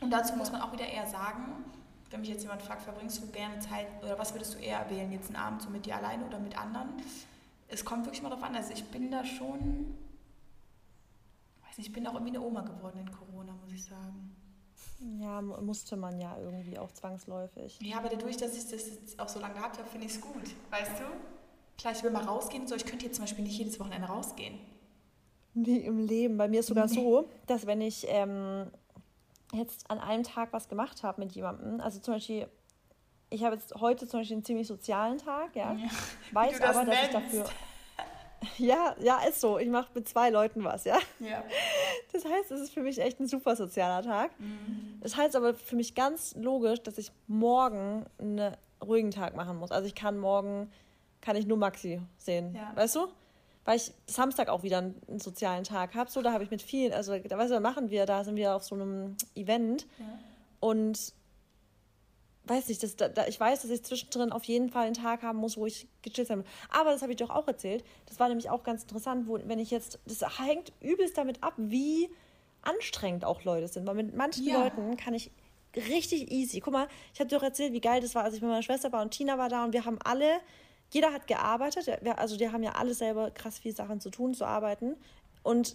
[0.01, 1.65] und dazu muss man auch wieder eher sagen,
[2.11, 5.13] wenn mich jetzt jemand fragt, verbringst du gerne Zeit oder was würdest du eher wählen,
[5.13, 6.91] jetzt einen Abend so mit dir alleine oder mit anderen?
[7.69, 8.57] Es kommt wirklich mal darauf an.
[8.57, 9.97] Also ich bin da schon
[11.73, 14.37] weiß nicht, ich bin auch irgendwie eine Oma geworden in Corona, muss ich sagen.
[15.19, 17.79] Ja, musste man ja irgendwie auch zwangsläufig.
[17.81, 20.21] Ja, aber dadurch, dass ich das jetzt auch so lange gehabt habe, finde ich es
[20.21, 20.45] gut.
[20.71, 21.05] Weißt du?
[21.79, 22.75] Klar, ich will mal rausgehen so.
[22.75, 24.59] Ich könnte jetzt zum Beispiel nicht jedes Wochenende rausgehen.
[25.55, 26.37] Wie im Leben.
[26.37, 26.95] Bei mir ist sogar nee.
[26.95, 28.71] so, dass wenn ich ähm,
[29.53, 32.49] jetzt an einem Tag was gemacht habe mit jemandem, also zum Beispiel,
[33.31, 35.89] ich habe jetzt heute zum Beispiel einen ziemlich sozialen Tag, ja, ja.
[36.33, 37.45] weiß aber, dass ich dafür
[38.59, 39.59] ja, ja, ist so.
[39.59, 40.99] Ich mache mit zwei Leuten was, ja.
[41.21, 41.45] Ja.
[42.13, 44.39] Das heißt, es ist für mich echt ein super sozialer Tag.
[44.39, 44.99] Mhm.
[45.01, 49.71] Das heißt aber für mich ganz logisch, dass ich morgen einen ruhigen Tag machen muss.
[49.71, 50.71] Also ich kann morgen,
[51.21, 52.55] kann ich nur Maxi sehen.
[52.55, 52.73] Ja.
[52.75, 53.09] Weißt du?
[53.65, 56.11] Weil ich Samstag auch wieder einen, sozialen Tag habe.
[56.11, 58.57] So, da habe ich mit vielen, also da weißt du, machen wir, da sind wir
[58.57, 59.87] auf so einem Event.
[59.99, 60.19] Ja.
[60.61, 61.15] Und
[62.45, 65.39] weiß nicht, das, da, ich weiß, dass ich zwischendrin auf jeden Fall einen Tag haben
[65.39, 66.45] muss, wo ich gechillt habe.
[66.71, 67.85] Aber das habe ich doch auch erzählt.
[68.07, 71.55] Das war nämlich auch ganz interessant, wo, wenn ich jetzt, das hängt übelst damit ab,
[71.57, 72.11] wie
[72.63, 73.87] anstrengend auch Leute sind.
[73.87, 74.65] Weil mit manchen ja.
[74.65, 75.31] Leuten kann ich
[75.77, 76.61] richtig easy.
[76.61, 78.63] Guck mal, ich habe dir doch erzählt, wie geil das war, als ich mit meiner
[78.63, 80.41] Schwester war und Tina war da und wir haben alle,
[80.93, 84.45] jeder hat gearbeitet, also die haben ja alle selber krass viele Sachen zu tun, zu
[84.45, 84.97] arbeiten.
[85.43, 85.75] Und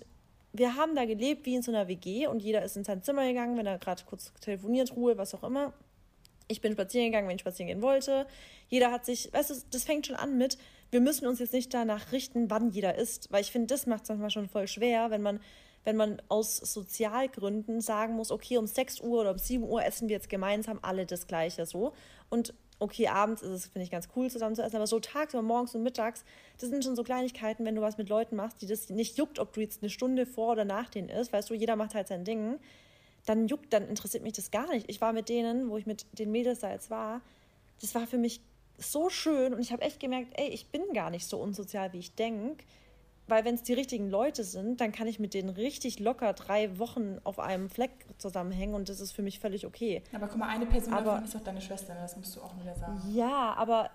[0.53, 3.27] wir haben da gelebt wie in so einer WG und jeder ist in sein Zimmer
[3.27, 5.73] gegangen, wenn er gerade kurz telefoniert, Ruhe, was auch immer.
[6.47, 8.27] Ich bin spazieren gegangen, wenn ich spazieren gehen wollte.
[8.69, 10.57] Jeder hat sich, weißt du, das fängt schon an mit,
[10.91, 14.03] wir müssen uns jetzt nicht danach richten, wann jeder isst, weil ich finde, das macht
[14.03, 15.39] es manchmal schon voll schwer, wenn man,
[15.83, 20.09] wenn man aus Sozialgründen sagen muss, okay, um 6 Uhr oder um 7 Uhr essen
[20.09, 21.93] wir jetzt gemeinsam alle das Gleiche so.
[22.29, 25.41] Und okay, abends ist es, finde ich, ganz cool zusammen zu essen, aber so tagsüber,
[25.41, 26.23] morgens und mittags,
[26.59, 29.39] das sind schon so Kleinigkeiten, wenn du was mit Leuten machst, die das nicht juckt,
[29.39, 32.07] ob du jetzt eine Stunde vor oder nach denen isst, weißt du, jeder macht halt
[32.07, 32.59] sein Ding
[33.27, 34.89] dann juckt, dann interessiert mich das gar nicht.
[34.89, 37.21] Ich war mit denen, wo ich mit den Mädels da jetzt war,
[37.81, 38.41] das war für mich
[38.77, 41.99] so schön und ich habe echt gemerkt, ey, ich bin gar nicht so unsozial, wie
[41.99, 42.63] ich denke.
[43.27, 46.79] Weil wenn es die richtigen Leute sind, dann kann ich mit denen richtig locker drei
[46.79, 50.01] Wochen auf einem Fleck zusammenhängen und das ist für mich völlig okay.
[50.13, 52.01] Aber guck mal, eine Person aber, davon ist doch deine Schwester, ne?
[52.01, 53.01] das musst du auch wieder sagen.
[53.13, 53.91] Ja, aber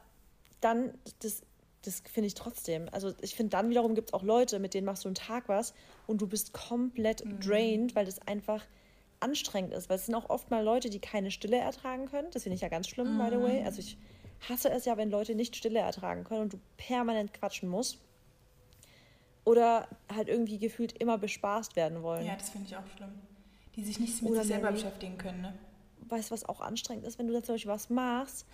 [0.61, 1.43] dann, das,
[1.83, 2.89] das finde ich trotzdem.
[2.93, 5.49] Also ich finde dann wiederum gibt es auch Leute, mit denen machst du einen Tag
[5.49, 5.73] was
[6.07, 7.41] und du bist komplett mhm.
[7.41, 8.63] drained, weil das einfach
[9.21, 12.29] anstrengend ist, weil es sind auch oft mal Leute, die keine Stille ertragen können.
[12.33, 13.19] Das finde ich ja ganz schlimm, mhm.
[13.19, 13.61] by the way.
[13.61, 13.67] Mhm.
[13.67, 13.97] Also ich
[14.49, 17.99] hasse es ja, wenn Leute nicht Stille ertragen können und du permanent quatschen musst.
[19.45, 22.27] Oder halt irgendwie gefühlt immer bespaßt werden wollen.
[22.27, 23.11] Ja, das finde ich auch schlimm.
[23.75, 25.55] Die sich nicht mit Oder sich selber Mary, beschäftigen können, ne?
[26.09, 28.47] Weißt du, was auch anstrengend ist, wenn du da zum Beispiel was machst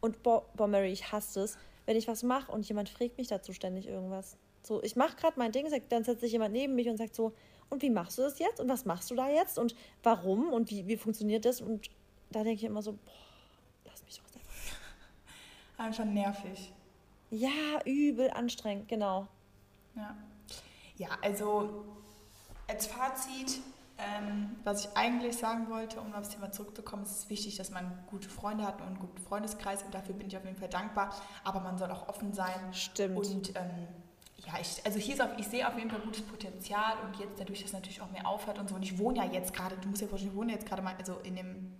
[0.00, 3.28] und, boah, boah Mary, ich hasse es, wenn ich was mache und jemand fragt mich
[3.28, 4.36] dazu ständig irgendwas.
[4.62, 7.32] So, ich mache gerade mein Ding, dann setzt sich jemand neben mich und sagt so,
[7.70, 10.70] und wie machst du das jetzt und was machst du da jetzt und warum und
[10.70, 11.60] wie, wie funktioniert das?
[11.60, 11.90] Und
[12.30, 13.12] da denke ich immer so, boah,
[13.84, 14.48] lass mich doch selber.
[15.78, 16.72] Einfach nervig.
[17.30, 19.26] Ja, übel anstrengend, genau.
[19.94, 20.16] Ja,
[20.96, 21.84] ja also
[22.68, 23.60] als Fazit,
[23.98, 27.70] ähm, was ich eigentlich sagen wollte, um auf das Thema zurückzukommen, ist es wichtig, dass
[27.70, 30.68] man gute Freunde hat und einen guten Freundeskreis und dafür bin ich auf jeden Fall
[30.68, 31.14] dankbar.
[31.44, 32.72] Aber man soll auch offen sein.
[32.72, 33.16] Stimmt.
[33.16, 33.88] Und ähm,
[34.46, 37.40] ja, ich, also hier ist auf, ich sehe auf jeden Fall gutes Potenzial und jetzt
[37.40, 38.74] dadurch, dass es natürlich auch mehr aufhört und so.
[38.74, 40.94] Und ich wohne ja jetzt gerade, du musst dir vorstellen, ich wohne jetzt gerade mal
[40.98, 41.72] also in dem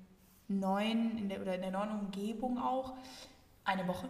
[0.48, 2.94] neuen, in der, oder in der neuen Umgebung auch,
[3.64, 4.08] eine Woche.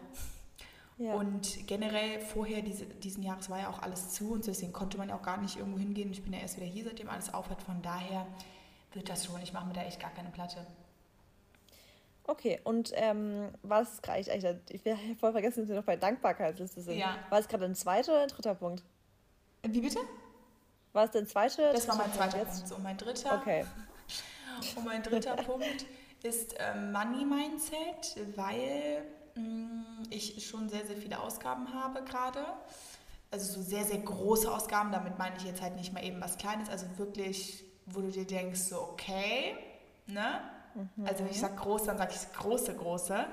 [0.98, 1.14] Ja.
[1.14, 5.10] Und generell vorher diese, diesen Jahres war ja auch alles zu und deswegen konnte man
[5.10, 6.10] ja auch gar nicht irgendwo hingehen.
[6.10, 7.62] Ich bin ja erst wieder hier, seitdem alles aufhört.
[7.62, 8.26] Von daher
[8.92, 9.40] wird das schon.
[9.42, 10.66] Ich mache mir da echt gar keine Platte.
[12.28, 15.96] Okay, und ähm, war das gerade eigentlich, ich habe voll vergessen, dass wir noch bei
[15.96, 16.98] Dankbarkeitsliste sind.
[16.98, 17.18] Ja.
[17.28, 18.82] War es gerade ein zweiter oder ein dritter Punkt?
[19.62, 20.00] Wie bitte?
[20.92, 21.72] War es der zweite?
[21.72, 22.52] Das war mein zweiter Punkt.
[22.52, 22.68] Punkt.
[22.68, 23.38] So, mein dritter.
[23.40, 23.66] Okay.
[24.76, 25.84] Und mein dritter Punkt
[26.22, 29.02] ist äh, Money Mindset, weil
[30.10, 32.44] ich schon sehr, sehr viele Ausgaben habe gerade.
[33.30, 34.92] Also so sehr, sehr große Ausgaben.
[34.92, 36.68] Damit meine ich jetzt halt nicht mal eben was Kleines.
[36.68, 39.56] Also wirklich, wo du dir denkst, so okay,
[40.06, 40.40] ne?
[40.74, 41.06] Mhm.
[41.06, 43.26] Also wenn ich sage groß, dann sage ich große, große.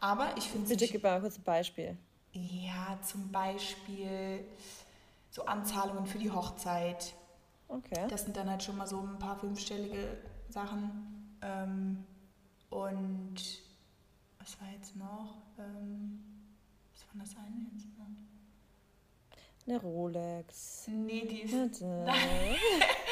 [0.00, 1.96] Aber ich finde Bitte gib mal kurz ein Beispiel.
[2.32, 4.44] Ja, zum Beispiel
[5.30, 7.14] so Anzahlungen für die Hochzeit.
[7.68, 8.06] Okay.
[8.08, 11.36] Das sind dann halt schon mal so ein paar fünfstellige Sachen.
[11.42, 12.04] Ähm,
[12.70, 13.36] und
[14.38, 15.36] was war jetzt noch?
[15.58, 16.22] Ähm,
[16.92, 18.06] was war das eine jetzt noch?
[19.66, 20.86] Eine Rolex.
[20.88, 21.82] Nee, die ist.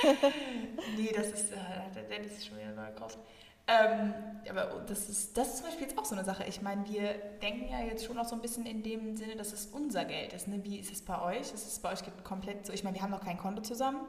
[0.97, 1.53] Nee, das ist.
[1.53, 1.57] Äh,
[1.95, 3.19] der Dennis ist schon wieder neu gekauft.
[3.67, 4.13] Ähm,
[4.49, 6.45] aber das ist, das ist zum Beispiel jetzt auch so eine Sache.
[6.45, 9.55] Ich meine, wir denken ja jetzt schon auch so ein bisschen in dem Sinne, dass
[9.55, 10.49] es unser Geld ist.
[10.49, 10.63] Ne?
[10.65, 11.53] Wie ist es bei euch?
[11.53, 12.75] Ist es bei euch komplett so?
[12.75, 14.01] Ich meine, wir haben noch kein Konto zusammen.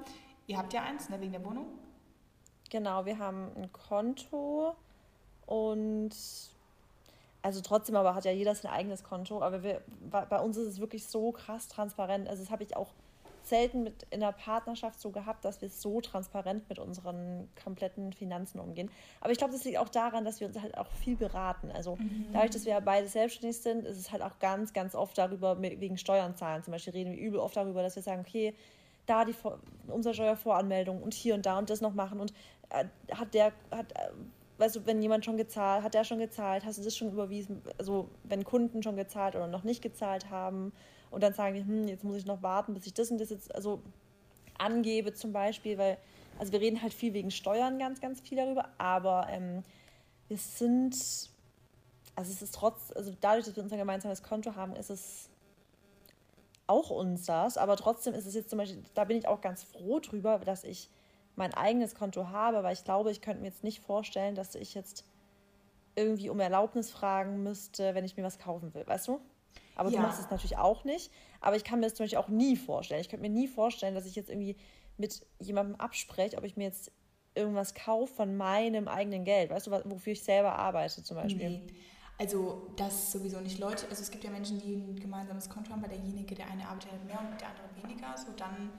[0.48, 1.67] Ihr habt ja eins, ne, wegen der Wohnung.
[2.69, 4.76] Genau, wir haben ein Konto
[5.45, 6.13] und
[7.45, 10.79] also trotzdem aber hat ja jeder sein eigenes Konto, aber wir, bei uns ist es
[10.79, 12.27] wirklich so krass transparent.
[12.27, 12.91] Also das habe ich auch
[13.43, 18.60] selten mit in der Partnerschaft so gehabt, dass wir so transparent mit unseren kompletten Finanzen
[18.60, 18.89] umgehen.
[19.21, 21.69] Aber ich glaube, das liegt auch daran, dass wir uns halt auch viel beraten.
[21.69, 22.29] Also mhm.
[22.34, 25.62] dadurch, dass wir ja beide selbstständig sind, ist es halt auch ganz, ganz oft darüber,
[25.62, 26.63] wegen Steuern zahlen.
[26.63, 28.55] Zum Beispiel reden wir übel oft darüber, dass wir sagen, okay,
[29.05, 29.36] da die
[29.88, 32.34] Umsatzsteuervoranmeldung und hier und da und das noch machen und
[32.69, 34.10] äh, hat der, hat, äh,
[34.58, 37.62] weißt du, wenn jemand schon gezahlt, hat der schon gezahlt, hast du das schon überwiesen,
[37.78, 40.72] also wenn Kunden schon gezahlt oder noch nicht gezahlt haben
[41.12, 43.30] und dann sagen die, hm, jetzt muss ich noch warten, bis ich das und das
[43.30, 43.82] jetzt also
[44.58, 45.98] angebe zum Beispiel, weil,
[46.39, 49.63] also wir reden halt viel wegen Steuern ganz, ganz viel darüber, aber ähm,
[50.28, 50.96] wir sind,
[52.15, 55.30] also es ist trotz, also dadurch, dass wir unser gemeinsames Konto haben, ist es
[56.68, 60.00] auch unseres, aber trotzdem ist es jetzt zum Beispiel, da bin ich auch ganz froh
[60.00, 60.89] drüber, dass ich
[61.36, 64.74] mein eigenes Konto habe, weil ich glaube, ich könnte mir jetzt nicht vorstellen, dass ich
[64.74, 65.06] jetzt
[65.95, 69.19] irgendwie um Erlaubnis fragen müsste, wenn ich mir was kaufen will, weißt du?
[69.76, 69.98] Aber ja.
[69.98, 71.12] du machst es natürlich auch nicht.
[71.41, 73.02] Aber ich kann mir das zum Beispiel auch nie vorstellen.
[73.02, 74.56] Ich könnte mir nie vorstellen, dass ich jetzt irgendwie
[74.98, 76.91] mit jemandem abspreche, ob ich mir jetzt
[77.36, 79.50] irgendwas kaufe von meinem eigenen Geld.
[79.50, 81.50] Weißt du, wofür ich selber arbeite zum Beispiel.
[81.50, 81.67] Nee.
[82.17, 83.60] Also das sowieso nicht.
[83.60, 86.65] Leute, also es gibt ja Menschen, die ein gemeinsames Konto haben, weil derjenige, der eine
[86.65, 88.15] arbeitet mehr und der andere weniger.
[88.17, 88.71] So dann,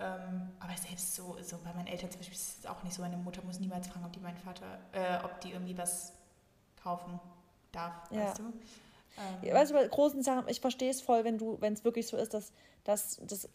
[0.00, 3.02] ähm, aber selbst so, so bei meinen Eltern zum Beispiel ist es auch nicht so.
[3.02, 6.12] Meine Mutter muss niemals fragen, ob die mein Vater, äh, ob die irgendwie was
[6.80, 7.18] kaufen
[7.72, 8.26] darf, ja.
[8.26, 8.42] weißt du?
[9.44, 9.54] Ähm.
[9.54, 12.16] Weißt du, bei großen Sachen, ich verstehe es voll, wenn du, wenn es wirklich so
[12.16, 12.52] ist, dass,
[12.84, 13.48] dass, dass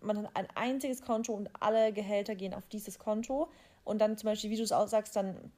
[0.00, 3.48] man ein einziges Konto und alle Gehälter gehen auf dieses Konto
[3.84, 5.52] und dann zum Beispiel, wie du es auch sagst, dann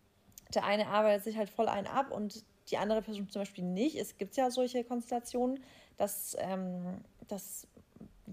[0.55, 3.97] der eine arbeitet sich halt voll ein ab und die andere Person zum Beispiel nicht.
[3.97, 5.63] Es gibt ja solche Konstellationen,
[5.97, 7.67] dass, ähm, dass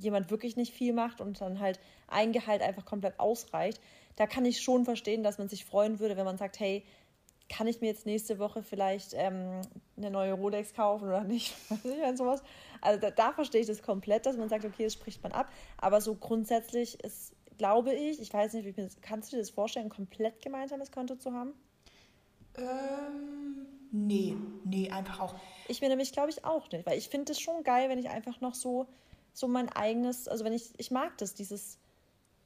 [0.03, 3.81] jemand wirklich nicht viel macht und dann halt ein Gehalt einfach komplett ausreicht.
[4.15, 6.85] Da kann ich schon verstehen, dass man sich freuen würde, wenn man sagt, hey,
[7.49, 9.61] kann ich mir jetzt nächste Woche vielleicht ähm,
[9.97, 11.55] eine neue Rolex kaufen oder nicht?
[11.69, 12.41] ich sowas.
[12.81, 15.51] Also da, da verstehe ich das komplett, dass man sagt, okay, das spricht man ab.
[15.77, 19.87] Aber so grundsätzlich ist, glaube ich, ich weiß nicht, wie kannst du dir das vorstellen,
[19.87, 21.53] ein komplett gemeinsames Konto zu haben?
[22.55, 25.35] Ähm, nee, nee, einfach auch.
[25.67, 28.09] Ich mir nämlich, glaube ich, auch nicht, weil ich finde es schon geil, wenn ich
[28.09, 28.87] einfach noch so,
[29.33, 31.79] so mein eigenes, also wenn ich, ich mag das, dieses,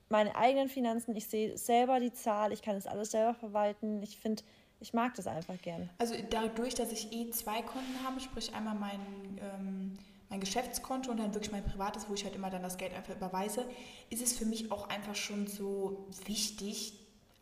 [0.09, 4.01] meine eigenen Finanzen, ich sehe selber die Zahl, ich kann das alles selber verwalten.
[4.01, 4.43] Ich finde,
[4.79, 5.89] ich mag das einfach gern.
[5.97, 9.01] Also dadurch, dass ich eh zwei Konten habe, sprich einmal mein,
[9.41, 9.97] ähm,
[10.29, 13.15] mein Geschäftskonto und dann wirklich mein privates, wo ich halt immer dann das Geld einfach
[13.15, 13.65] überweise,
[14.09, 16.93] ist es für mich auch einfach schon so wichtig,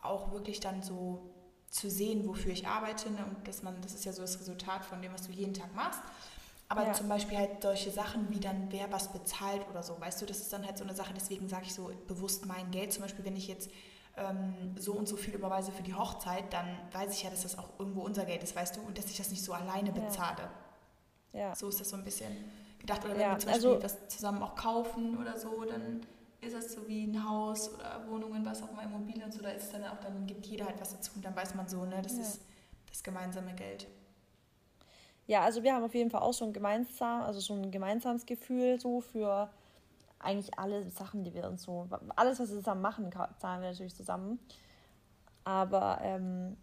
[0.02, 1.30] auch wirklich dann so
[1.68, 3.10] zu sehen, wofür ich arbeite.
[3.10, 3.18] Ne?
[3.26, 5.74] Und dass man, das ist ja so das Resultat von dem, was du jeden Tag
[5.74, 6.00] machst.
[6.68, 6.92] Aber ja.
[6.92, 10.38] zum Beispiel halt solche Sachen wie dann, wer was bezahlt oder so, weißt du, das
[10.38, 12.92] ist dann halt so eine Sache, deswegen sage ich so bewusst mein Geld.
[12.92, 13.70] Zum Beispiel, wenn ich jetzt
[14.16, 17.56] ähm, so und so viel überweise für die Hochzeit, dann weiß ich ja, dass das
[17.56, 20.50] auch irgendwo unser Geld ist, weißt du, und dass ich das nicht so alleine bezahle.
[21.32, 21.40] Ja.
[21.40, 21.54] ja.
[21.54, 22.32] So ist das so ein bisschen
[22.80, 23.04] gedacht.
[23.04, 26.00] Oder wenn ja, wir zum Beispiel also, was zusammen auch kaufen oder so, dann
[26.40, 29.50] ist das so wie ein Haus oder Wohnungen, was auch mal Immobilien und so, da
[29.50, 32.00] ist dann auch, dann gibt jeder halt was dazu und dann weiß man so, ne,
[32.02, 32.40] das ist
[32.88, 33.86] das gemeinsame Geld.
[35.26, 38.26] Ja, also wir haben auf jeden Fall auch so ein gemeinsam, also so ein gemeinsames
[38.26, 39.50] Gefühl so für
[40.18, 43.94] eigentlich alle Sachen, die wir uns so, alles, was wir zusammen machen, zahlen wir natürlich
[43.94, 44.38] zusammen.
[45.44, 46.56] Aber ähm,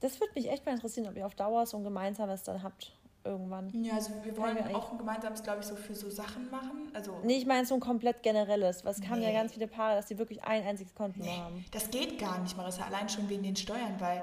[0.00, 2.92] das würde mich echt mal interessieren, ob ihr auf Dauer so ein gemeinsames dann habt
[3.26, 3.70] irgendwann.
[3.82, 6.90] Ja, also wir wollen wir auch ein gemeinsames, glaube ich, so für so Sachen machen.
[6.94, 8.84] Also nee, ich meine so ein komplett generelles.
[8.84, 9.08] Was nee.
[9.08, 11.64] haben ja ganz viele Paare, dass die wirklich ein einziges Konto nee, haben.
[11.72, 14.22] Das geht gar nicht, Marissa, allein schon wegen den Steuern, weil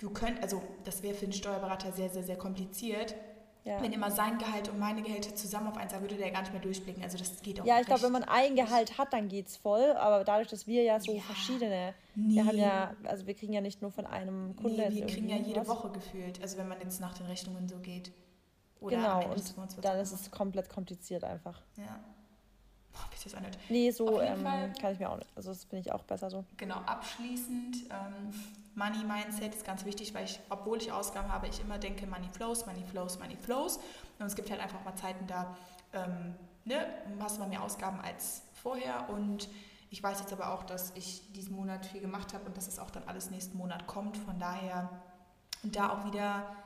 [0.00, 3.14] du könnt, also das wäre für den Steuerberater sehr, sehr, sehr kompliziert.
[3.64, 3.80] Ja.
[3.82, 6.52] Wenn immer sein Gehalt und meine Gehälter zusammen auf eins, da würde der gar nicht
[6.52, 7.02] mehr durchblicken.
[7.02, 9.58] Also das geht auch Ja, ich glaube, wenn man ein Gehalt hat, dann geht es
[9.58, 9.92] voll.
[9.98, 11.20] Aber dadurch, dass wir ja so ja.
[11.20, 12.36] verschiedene, nee.
[12.36, 14.78] wir haben ja, also wir kriegen ja nicht nur von einem Kunden.
[14.78, 15.68] Nee, wir kriegen ja jede was.
[15.68, 16.40] Woche gefühlt.
[16.40, 18.12] Also wenn man jetzt nach den Rechnungen so geht.
[18.80, 21.60] Oder genau, und dann ist es komplett kompliziert einfach.
[21.76, 22.00] Ja.
[23.10, 23.58] wie ist das nicht?
[23.68, 24.42] Nee, so ähm,
[24.80, 25.30] kann ich mir auch nicht.
[25.36, 26.46] Also das finde ich auch besser so.
[26.56, 28.32] Genau, abschließend, ähm,
[28.80, 32.28] Money Mindset ist ganz wichtig, weil ich, obwohl ich Ausgaben habe, ich immer denke, Money
[32.32, 33.76] flows, Money flows, Money flows.
[34.18, 35.54] Und es gibt halt einfach mal Zeiten, da
[35.92, 36.86] ähm, ne,
[37.20, 39.10] hast du mal mehr Ausgaben als vorher.
[39.10, 39.50] Und
[39.90, 42.78] ich weiß jetzt aber auch, dass ich diesen Monat viel gemacht habe und dass es
[42.78, 44.16] auch dann alles nächsten Monat kommt.
[44.16, 44.88] Von daher,
[45.62, 46.56] da auch wieder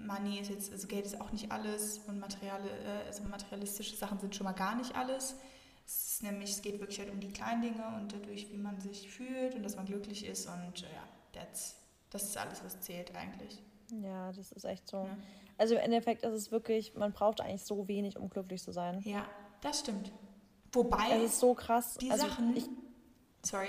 [0.00, 4.18] Money ist jetzt, also Geld ist auch nicht alles und materiale, äh, also materialistische Sachen
[4.18, 5.36] sind schon mal gar nicht alles.
[5.86, 8.80] Es ist nämlich, es geht wirklich halt um die kleinen Dinge und dadurch, wie man
[8.80, 11.76] sich fühlt und dass man glücklich ist und äh, ja, that's,
[12.10, 13.62] das ist alles, was zählt eigentlich.
[13.90, 14.98] Ja, das ist echt so.
[14.98, 15.16] Ja.
[15.58, 19.00] Also im Endeffekt ist es wirklich, man braucht eigentlich so wenig, um glücklich zu sein.
[19.04, 19.26] Ja,
[19.60, 20.12] das stimmt.
[20.72, 21.16] Wobei.
[21.16, 21.96] Es ist so krass.
[22.00, 22.56] Die also Sachen.
[22.56, 22.68] Ich,
[23.42, 23.68] sorry,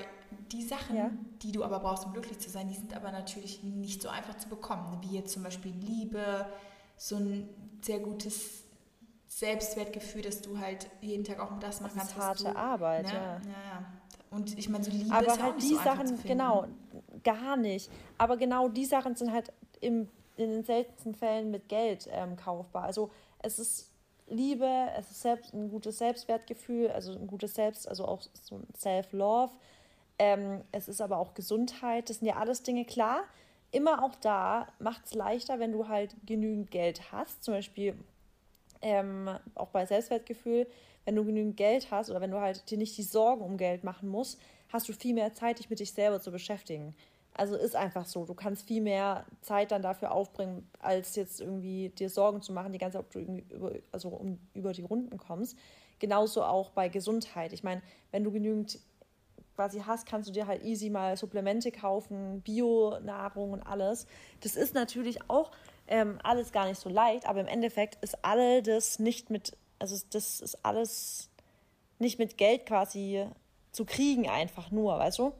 [0.51, 1.11] die Sachen, ja?
[1.43, 4.35] die du aber brauchst, um glücklich zu sein, die sind aber natürlich nicht so einfach
[4.37, 4.99] zu bekommen.
[5.01, 6.47] Wie jetzt zum Beispiel Liebe,
[6.97, 7.49] so ein
[7.81, 8.63] sehr gutes
[9.27, 12.17] Selbstwertgefühl, dass du halt jeden Tag auch das machen kannst.
[12.17, 13.13] Das ist harte du, Arbeit, ne?
[13.13, 13.41] ja.
[13.41, 13.85] ja.
[14.31, 16.67] Und ich meine, so Liebe aber ist halt auch die so Sachen, genau,
[17.25, 17.91] gar nicht.
[18.17, 20.07] Aber genau die Sachen sind halt im,
[20.37, 22.83] in den seltensten Fällen mit Geld ähm, kaufbar.
[22.83, 23.91] Also es ist
[24.27, 28.67] Liebe, es ist selbst, ein gutes Selbstwertgefühl, also ein gutes Selbst, also auch so ein
[28.75, 29.51] Self-Love.
[30.17, 32.09] Ähm, es ist aber auch Gesundheit.
[32.09, 33.23] Das sind ja alles Dinge, klar.
[33.71, 37.43] Immer auch da macht es leichter, wenn du halt genügend Geld hast.
[37.43, 37.95] Zum Beispiel
[38.81, 40.67] ähm, auch bei Selbstwertgefühl,
[41.03, 43.83] wenn du genügend Geld hast oder wenn du halt dir nicht die Sorgen um Geld
[43.83, 46.95] machen musst, hast du viel mehr Zeit, dich mit dich selber zu beschäftigen.
[47.37, 48.25] Also ist einfach so.
[48.25, 52.71] Du kannst viel mehr Zeit dann dafür aufbringen, als jetzt irgendwie dir Sorgen zu machen,
[52.71, 55.57] die ganze Zeit, ob du irgendwie über, also um, über die Runden kommst.
[55.99, 57.51] Genauso auch bei Gesundheit.
[57.51, 58.79] Ich meine, wenn du genügend
[59.55, 64.07] quasi hast, kannst du dir halt easy mal Supplemente kaufen, Bio-Nahrung und alles.
[64.41, 65.51] Das ist natürlich auch
[65.87, 69.97] ähm, alles gar nicht so leicht, aber im Endeffekt ist all das nicht mit, also
[70.11, 71.29] das ist alles
[71.99, 73.25] nicht mit Geld quasi
[73.71, 75.33] zu kriegen, einfach nur, weißt du?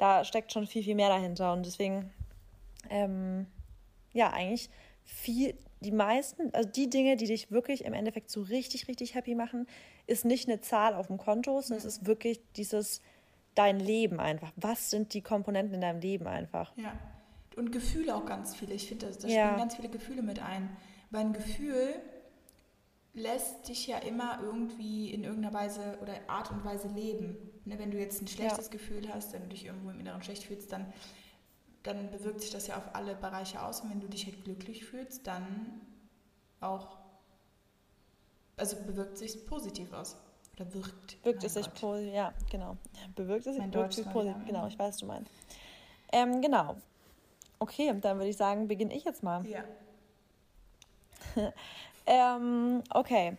[0.00, 2.10] Da steckt schon viel, viel mehr dahinter und deswegen,
[2.88, 3.46] ähm,
[4.14, 4.70] ja, eigentlich
[5.04, 9.34] viel, die meisten, also die Dinge, die dich wirklich im Endeffekt so richtig, richtig happy
[9.34, 9.66] machen,
[10.06, 11.88] ist nicht eine Zahl auf dem Konto, sondern ja.
[11.88, 13.02] es ist wirklich dieses
[13.54, 14.52] dein Leben einfach.
[14.56, 16.72] Was sind die Komponenten in deinem Leben einfach?
[16.76, 16.92] Ja.
[17.56, 18.72] Und Gefühle auch ganz viele.
[18.74, 19.46] Ich finde, da, da ja.
[19.46, 20.74] spielen ganz viele Gefühle mit ein.
[21.10, 21.94] Weil ein Gefühl
[23.12, 27.36] lässt dich ja immer irgendwie in irgendeiner Weise oder Art und Weise leben.
[27.64, 28.70] Ne, wenn du jetzt ein schlechtes ja.
[28.72, 30.92] Gefühl hast, wenn du dich irgendwo im Inneren schlecht fühlst, dann,
[31.82, 33.80] dann bewirkt sich das ja auf alle Bereiche aus.
[33.80, 35.80] Und wenn du dich halt glücklich fühlst, dann
[36.60, 36.98] auch,
[38.56, 40.16] also bewirkt sich positiv aus.
[40.56, 41.24] Oder wirkt.
[41.24, 42.76] Wirkt es sich positiv, ja, genau.
[43.14, 45.30] Bewirkt es sich positiv, genau, ich weiß, was du meinst.
[46.12, 46.76] Ähm, genau.
[47.58, 49.46] Okay, dann würde ich sagen, beginne ich jetzt mal.
[49.46, 49.64] Ja.
[52.06, 53.36] ähm, okay.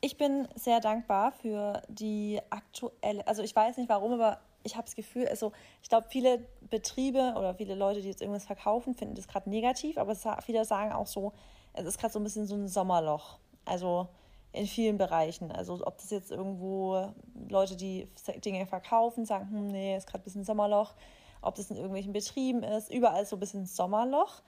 [0.00, 4.84] Ich bin sehr dankbar für die aktuelle, also ich weiß nicht warum, aber ich habe
[4.84, 9.14] das Gefühl, also ich glaube, viele Betriebe oder viele Leute, die jetzt irgendwas verkaufen, finden
[9.14, 11.32] das gerade negativ, aber viele sagen auch so,
[11.74, 13.38] es ist gerade so ein bisschen so ein Sommerloch.
[13.64, 14.08] Also
[14.52, 15.52] in vielen Bereichen.
[15.52, 17.12] Also ob das jetzt irgendwo
[17.48, 18.08] Leute, die
[18.44, 20.94] Dinge verkaufen, sagen, hm, nee, ist gerade ein bisschen Sommerloch.
[21.42, 24.42] Ob das in irgendwelchen Betrieben ist, überall so ein bisschen Sommerloch.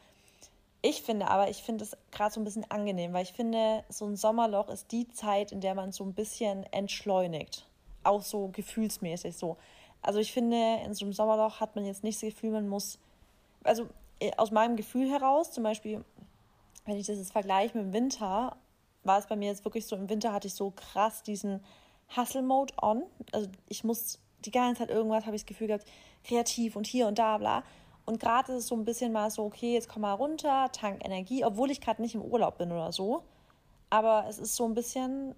[0.84, 4.04] Ich finde aber, ich finde es gerade so ein bisschen angenehm, weil ich finde, so
[4.04, 7.66] ein Sommerloch ist die Zeit, in der man so ein bisschen entschleunigt.
[8.02, 9.56] Auch so gefühlsmäßig so.
[10.02, 12.98] Also ich finde, in so einem Sommerloch hat man jetzt nicht das Gefühl, man muss,
[13.62, 16.04] also äh, aus meinem Gefühl heraus, zum Beispiel,
[16.84, 18.56] wenn ich das jetzt vergleiche mit dem Winter,
[19.04, 21.60] war es bei mir jetzt wirklich so, im Winter hatte ich so krass diesen
[22.16, 23.04] Hustle-Mode on.
[23.30, 25.86] Also ich muss die ganze Zeit irgendwas, habe ich das Gefühl gehabt,
[26.24, 27.62] kreativ und hier und da, bla.
[28.04, 31.04] Und gerade ist es so ein bisschen mal so, okay, jetzt komm mal runter, tank
[31.04, 33.22] Energie, obwohl ich gerade nicht im Urlaub bin oder so.
[33.90, 35.34] Aber es ist so ein bisschen,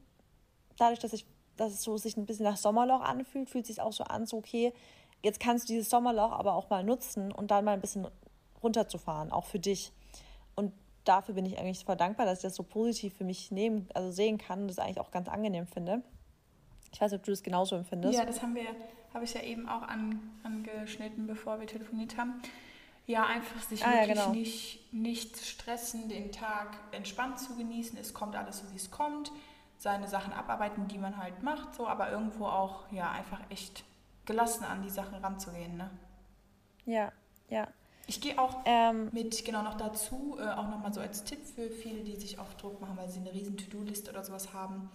[0.79, 3.81] dadurch, dass ich, dass es so sich ein bisschen nach Sommerloch anfühlt, fühlt es sich
[3.81, 4.73] auch so an, so okay,
[5.23, 8.07] jetzt kannst du dieses Sommerloch aber auch mal nutzen und dann mal ein bisschen
[8.63, 9.93] runterzufahren, auch für dich.
[10.55, 10.73] Und
[11.05, 14.11] dafür bin ich eigentlich super dankbar, dass ich das so positiv für mich nehmen, also
[14.11, 16.03] sehen kann und das eigentlich auch ganz angenehm finde.
[16.95, 18.17] Ich weiß nicht, ob du das genauso empfindest.
[18.17, 18.69] Ja, das haben wir,
[19.13, 22.41] habe ich ja eben auch an, angeschnitten, bevor wir telefoniert haben.
[23.07, 24.31] Ja, einfach sich ah, wirklich ja, genau.
[24.31, 27.99] nicht, nicht stressen, den Tag entspannt zu genießen.
[27.99, 29.33] Es kommt alles so, wie es kommt.
[29.77, 33.85] Seine Sachen abarbeiten, die man halt macht, so, aber irgendwo auch, ja, einfach echt
[34.25, 35.91] gelassen an die Sachen ranzugehen, ne?
[36.87, 37.13] Ja,
[37.51, 37.67] ja.
[38.07, 41.71] Ich gehe auch ähm, mit, genau noch dazu, äh, auch nochmal so als Tipp für
[41.71, 44.91] viele, die sich oft Druck machen, weil sie eine riesen To-Do-Liste oder sowas haben.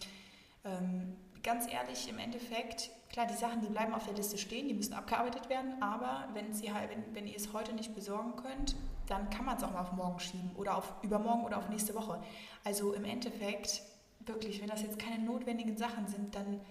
[0.64, 4.74] Ähm, ganz ehrlich, im Endeffekt, klar, die Sachen, die bleiben auf der Liste stehen, die
[4.74, 8.76] müssen abgearbeitet werden, aber wenn, sie halt, wenn, wenn ihr es heute nicht besorgen könnt,
[9.08, 11.96] dann kann man es auch mal auf morgen schieben oder auf übermorgen oder auf nächste
[11.96, 12.22] Woche.
[12.64, 13.82] Also im Endeffekt,
[14.20, 16.62] wirklich, wenn das jetzt keine notwendigen Sachen sind, dann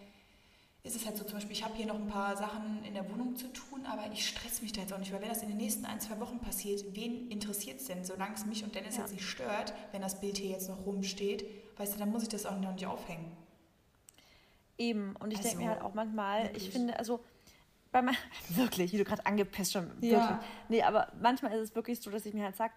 [0.85, 3.11] ist es halt so, zum Beispiel, ich habe hier noch ein paar Sachen in der
[3.11, 5.49] Wohnung zu tun, aber ich stress mich da jetzt auch nicht, weil wenn das in
[5.49, 8.05] den nächsten ein, zwei Wochen passiert, wen interessiert es denn?
[8.05, 9.03] Solange es mich und Dennis ja.
[9.03, 11.45] jetzt nicht stört, wenn das Bild hier jetzt noch rumsteht,
[11.77, 13.37] weißt du, dann muss ich das auch noch nicht aufhängen.
[14.79, 16.69] Eben, und ich also, denke mir halt auch manchmal, wirklich.
[16.69, 17.21] ich finde, also
[17.91, 18.17] bei man,
[18.51, 20.13] wirklich, wie du gerade angepisst schon, wirklich.
[20.13, 20.41] Ja.
[20.69, 22.73] Nee, aber manchmal ist es wirklich so, dass ich mir halt sage,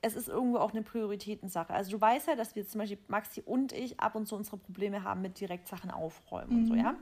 [0.00, 1.72] es ist irgendwo auch eine Prioritätensache.
[1.72, 4.56] Also du weißt ja, dass wir zum Beispiel Maxi und ich ab und zu unsere
[4.56, 6.58] Probleme haben mit direkt Sachen aufräumen mhm.
[6.58, 6.80] und so, mhm.
[6.80, 6.94] ja.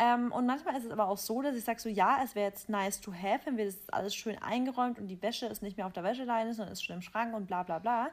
[0.00, 2.48] Ähm, und manchmal ist es aber auch so, dass ich sage so, ja, es wäre
[2.48, 5.76] jetzt nice to have, wenn wir das alles schön eingeräumt und die Wäsche ist nicht
[5.76, 8.08] mehr auf der Wäscheleine, sondern ist schon im Schrank und bla bla bla.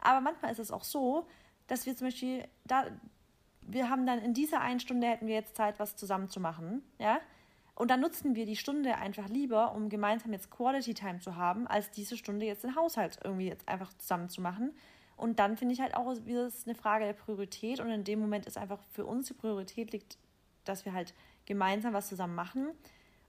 [0.00, 1.26] Aber manchmal ist es auch so,
[1.66, 2.84] dass wir zum Beispiel da,
[3.66, 6.82] wir haben dann in dieser einen Stunde hätten wir jetzt Zeit, was zusammen zu machen,
[6.98, 7.18] ja.
[7.76, 11.66] Und dann nutzen wir die Stunde einfach lieber, um gemeinsam jetzt Quality Time zu haben,
[11.66, 14.72] als diese Stunde jetzt den Haushalt irgendwie jetzt einfach zusammen zu machen.
[15.16, 17.80] Und dann finde ich halt auch, wie das eine Frage der Priorität.
[17.80, 20.18] Und in dem Moment ist einfach für uns die Priorität liegt,
[20.64, 21.14] dass wir halt
[21.46, 22.68] gemeinsam was zusammen machen.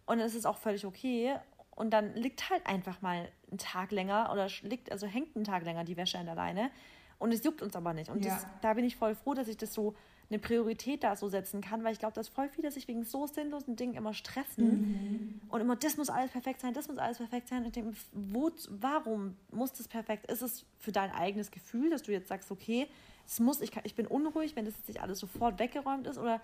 [0.06, 1.36] Und es ist auch völlig okay.
[1.72, 5.64] Und dann liegt halt einfach mal ein Tag länger oder liegt, also hängt ein Tag
[5.64, 6.70] länger die Wäsche an der Leine.
[7.18, 8.10] Und es juckt uns aber nicht.
[8.10, 8.36] Und ja.
[8.36, 9.96] das, da bin ich voll froh, dass ich das so
[10.30, 13.28] eine Priorität da so setzen kann, weil ich glaube, dass voll viele sich wegen so
[13.28, 15.42] sinnlosen Dingen immer stressen mhm.
[15.50, 17.64] und immer, das muss alles perfekt sein, das muss alles perfekt sein.
[17.64, 20.32] Und denke, wo, warum muss das perfekt?
[20.32, 22.88] Ist es für dein eigenes Gefühl, dass du jetzt sagst, okay,
[23.28, 26.18] es muss, ich, kann, ich bin unruhig, wenn das jetzt nicht alles sofort weggeräumt ist
[26.18, 26.42] oder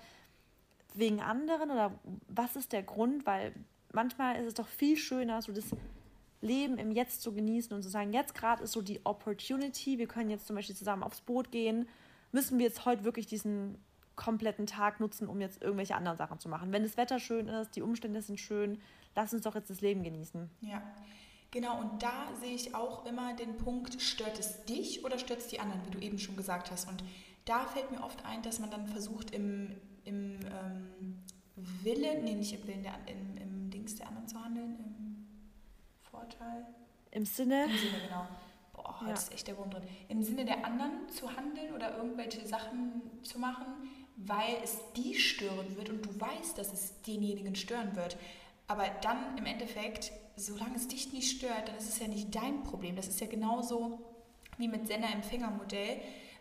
[0.94, 3.26] wegen anderen oder was ist der Grund?
[3.26, 3.54] Weil
[3.94, 5.65] manchmal ist es doch viel schöner, so das
[6.41, 10.08] Leben im Jetzt zu genießen und zu sagen, jetzt gerade ist so die Opportunity, wir
[10.08, 11.88] können jetzt zum Beispiel zusammen aufs Boot gehen
[12.32, 13.78] müssen wir jetzt heute wirklich diesen
[14.15, 16.72] kompletten Tag nutzen, um jetzt irgendwelche anderen Sachen zu machen.
[16.72, 18.80] Wenn das Wetter schön ist, die Umstände sind schön,
[19.15, 20.50] lass uns doch jetzt das Leben genießen.
[20.62, 20.82] Ja.
[21.50, 25.48] Genau, und da sehe ich auch immer den Punkt, stört es dich oder stört es
[25.48, 26.88] die anderen, wie du eben schon gesagt hast.
[26.88, 27.04] Und
[27.44, 31.20] da fällt mir oft ein, dass man dann versucht, im, im ähm,
[31.56, 35.28] Willen, nee, nicht im Willen, der, im, im Dings der anderen zu handeln, im
[36.10, 36.65] Vorteil.
[37.12, 37.65] Im Sinne?
[37.65, 38.28] Im Sinne, genau
[38.82, 39.15] boah, heute ja.
[39.15, 43.39] ist echt der Wurm drin, im Sinne der anderen zu handeln oder irgendwelche Sachen zu
[43.39, 43.65] machen,
[44.17, 48.17] weil es die stören wird und du weißt, dass es denjenigen stören wird.
[48.67, 52.63] Aber dann im Endeffekt, solange es dich nicht stört, dann ist es ja nicht dein
[52.63, 52.96] Problem.
[52.96, 54.00] Das ist ja genauso
[54.58, 56.00] wie mit Sender-Empfänger-Modell.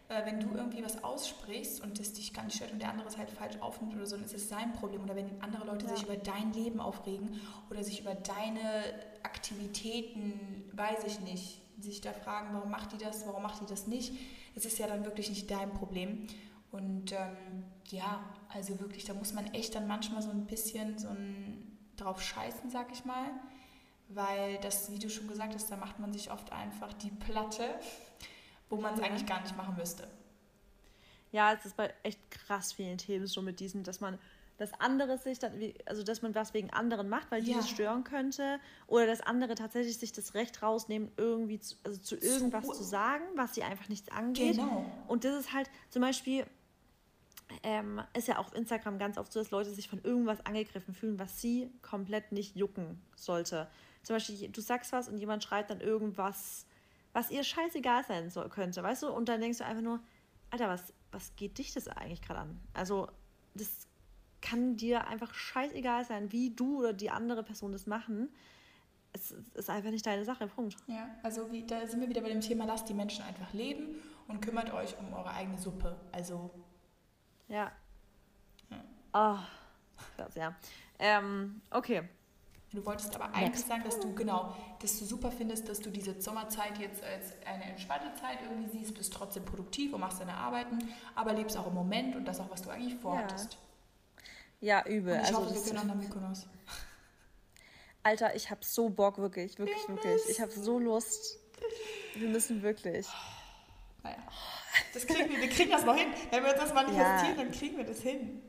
[0.08, 3.08] Äh, wenn du irgendwie was aussprichst und das dich gar nicht stört und der andere
[3.08, 5.02] es halt falsch aufnimmt oder so, dann ist es sein Problem.
[5.02, 5.96] Oder wenn andere Leute ja.
[5.96, 8.84] sich über dein Leben aufregen oder sich über deine
[9.22, 13.86] Aktivitäten, weiß ich nicht, sich da fragen, warum macht die das, warum macht die das
[13.86, 14.14] nicht.
[14.54, 16.26] Es ist ja dann wirklich nicht dein Problem.
[16.72, 21.08] Und ähm, ja, also wirklich, da muss man echt dann manchmal so ein bisschen so
[21.08, 23.30] ein drauf scheißen, sag ich mal.
[24.08, 27.74] Weil das, wie du schon gesagt hast, da macht man sich oft einfach die Platte,
[28.68, 30.08] wo man es eigentlich gar nicht machen müsste.
[31.32, 34.18] Ja, es ist bei echt krass vielen Themen so mit diesem, dass man
[34.60, 35.54] dass andere sich dann,
[35.86, 37.46] also dass man was wegen anderen macht, weil ja.
[37.46, 41.98] die das stören könnte, oder dass andere tatsächlich sich das Recht rausnehmen, irgendwie zu, also
[41.98, 44.56] zu irgendwas zu, zu sagen, was sie einfach nichts angeht.
[44.56, 44.84] Genau.
[45.08, 46.44] Und das ist halt zum Beispiel,
[47.62, 51.18] ähm, ist ja auf Instagram ganz oft so, dass Leute sich von irgendwas angegriffen fühlen,
[51.18, 53.66] was sie komplett nicht jucken sollte.
[54.02, 56.66] Zum Beispiel, du sagst was und jemand schreibt dann irgendwas,
[57.14, 59.08] was ihr scheißegal sein soll, könnte, weißt du?
[59.08, 60.00] Und dann denkst du einfach nur,
[60.50, 62.60] Alter, was, was geht dich das eigentlich gerade an?
[62.74, 63.08] Also,
[63.54, 63.88] das
[64.40, 68.28] kann dir einfach scheißegal sein, wie du oder die andere Person das machen.
[69.12, 70.76] Es ist einfach nicht deine Sache, Punkt.
[70.86, 73.96] Ja, also wie, da sind wir wieder bei dem Thema, lasst die Menschen einfach leben
[74.28, 75.96] und kümmert euch um eure eigene Suppe.
[76.12, 76.50] Also.
[77.48, 77.72] Ja.
[78.70, 78.84] ja.
[79.12, 79.38] Oh,
[80.16, 80.54] krass, ja.
[80.98, 82.08] Ähm, okay.
[82.72, 86.20] Du wolltest aber eigentlich sagen, dass du genau, dass du super findest, dass du diese
[86.20, 90.78] Sommerzeit jetzt als eine entspannte Zeit irgendwie siehst, bist trotzdem produktiv und machst deine Arbeiten,
[91.16, 93.54] aber lebst auch im Moment und das auch, was du eigentlich vorhattest.
[93.54, 93.58] Ja.
[94.60, 95.14] Ja, übel.
[95.14, 96.46] Und ich also, hoffe, wir können nach Mykonos.
[98.02, 100.22] Alter, ich habe so Bock, wirklich, wirklich, wir wirklich.
[100.28, 101.38] Ich habe so Lust.
[102.14, 103.06] Wir müssen wirklich.
[104.02, 104.16] Naja.
[104.94, 106.08] Das kriegen wir, wir kriegen das noch hin.
[106.30, 107.44] Wenn wir uns das manifestieren, ja.
[107.44, 108.42] dann kriegen wir das hin.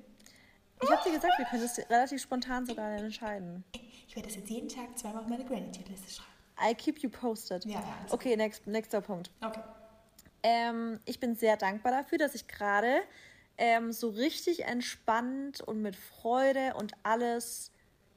[0.81, 3.63] Ich habe dir gesagt, wir können das relativ spontan sogar entscheiden.
[4.07, 6.31] Ich werde das jetzt jeden Tag zweimal auf meine Gratitude-Liste schreiben.
[6.63, 7.65] I keep you posted.
[7.65, 7.97] Ja, ja.
[8.09, 9.31] Okay, next, nächster Punkt.
[9.41, 9.61] Okay.
[10.43, 13.01] Ähm, ich bin sehr dankbar dafür, dass ich gerade
[13.61, 17.71] ähm, so richtig entspannt und mit Freude und alles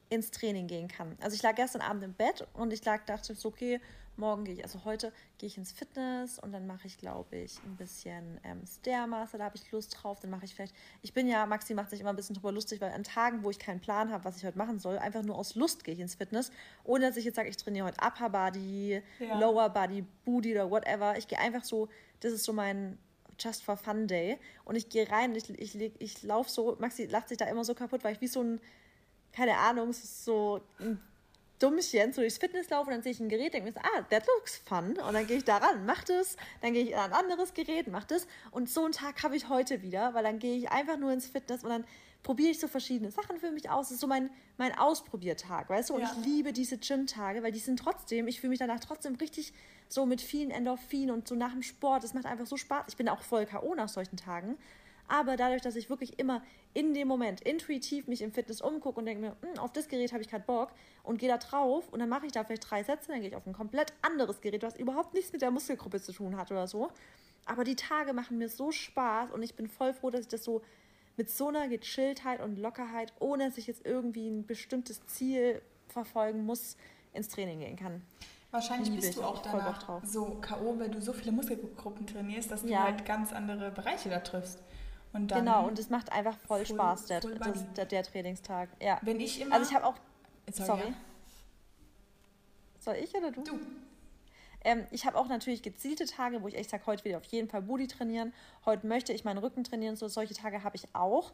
[0.09, 1.15] ins Training gehen kann.
[1.21, 3.79] Also ich lag gestern Abend im Bett und ich lag, dachte so, okay,
[4.17, 7.59] morgen gehe ich, also heute gehe ich ins Fitness und dann mache ich, glaube ich,
[7.63, 10.19] ein bisschen ähm, Stairmaster, da habe ich Lust drauf.
[10.19, 10.73] Dann mache ich vielleicht,
[11.03, 13.51] ich bin ja, Maxi macht sich immer ein bisschen drüber lustig, weil an Tagen, wo
[13.51, 15.99] ich keinen Plan habe, was ich heute machen soll, einfach nur aus Lust gehe ich
[15.99, 16.51] ins Fitness,
[16.83, 19.39] ohne dass ich jetzt sage, ich trainiere heute Upper Body, ja.
[19.39, 21.15] Lower Body, Booty oder whatever.
[21.19, 21.87] Ich gehe einfach so,
[22.21, 22.97] das ist so mein
[23.39, 24.37] Just for Fun Day.
[24.63, 27.73] Und ich gehe rein, ich, ich, ich laufe so, Maxi lacht sich da immer so
[27.75, 28.61] kaputt, weil ich wie so ein,
[29.33, 30.99] keine Ahnung, so ein
[31.59, 34.25] Dummchen so durchs Fitness laufe und dann sehe ich ein Gerät, denke mir ah, that
[34.27, 34.97] looks fun.
[34.97, 38.03] Und dann gehe ich daran, mach das, dann gehe ich an ein anderes Gerät, mach
[38.03, 38.27] das.
[38.51, 41.27] Und so einen Tag habe ich heute wieder, weil dann gehe ich einfach nur ins
[41.27, 41.85] Fitness und dann
[42.25, 43.87] probiere ich so verschiedene Sachen für mich aus.
[43.87, 45.93] Das ist so mein, mein Ausprobiertag, weißt du?
[45.93, 46.11] Und ja.
[46.11, 49.53] ich liebe diese Gym-Tage, weil die sind trotzdem, ich fühle mich danach trotzdem richtig
[49.89, 52.03] so mit vielen Endorphinen und so nach dem Sport.
[52.03, 52.85] Es macht einfach so Spaß.
[52.89, 53.75] Ich bin auch voll K.O.
[53.75, 54.57] nach solchen Tagen.
[55.07, 56.41] Aber dadurch, dass ich wirklich immer
[56.73, 60.11] in dem Moment intuitiv mich im Fitness umgucke und denke mir, hm, auf das Gerät
[60.11, 60.71] habe ich gerade Bock
[61.03, 63.35] und gehe da drauf und dann mache ich da vielleicht drei Sätze, dann gehe ich
[63.35, 66.65] auf ein komplett anderes Gerät, was überhaupt nichts mit der Muskelgruppe zu tun hat oder
[66.65, 66.89] so.
[67.45, 70.43] Aber die Tage machen mir so Spaß und ich bin voll froh, dass ich das
[70.43, 70.63] so
[71.17, 76.45] mit so einer Gechilltheit und Lockerheit, ohne dass ich jetzt irgendwie ein bestimmtes Ziel verfolgen
[76.45, 76.77] muss,
[77.13, 78.01] ins Training gehen kann.
[78.51, 82.61] Wahrscheinlich Liebe bist du auch danach so K.O., weil du so viele Muskelgruppen trainierst, dass
[82.61, 82.83] du ja.
[82.83, 84.59] halt ganz andere Bereiche da triffst.
[85.11, 88.69] Und dann genau, und es macht einfach voll full, Spaß, der, das, der, der, Trainingstag.
[88.81, 88.99] Ja.
[89.01, 89.55] Wenn ich immer...
[89.55, 89.95] Also ich habe auch...
[90.51, 90.67] Sorry.
[90.67, 90.93] sorry.
[92.79, 93.43] Soll ich oder du?
[93.43, 93.59] Du.
[94.65, 97.23] Ähm, ich habe auch natürlich gezielte Tage, wo ich echt sage, heute will ich auf
[97.25, 98.33] jeden Fall Booty trainieren.
[98.65, 99.95] Heute möchte ich meinen Rücken trainieren.
[99.95, 101.31] So, solche Tage habe ich auch.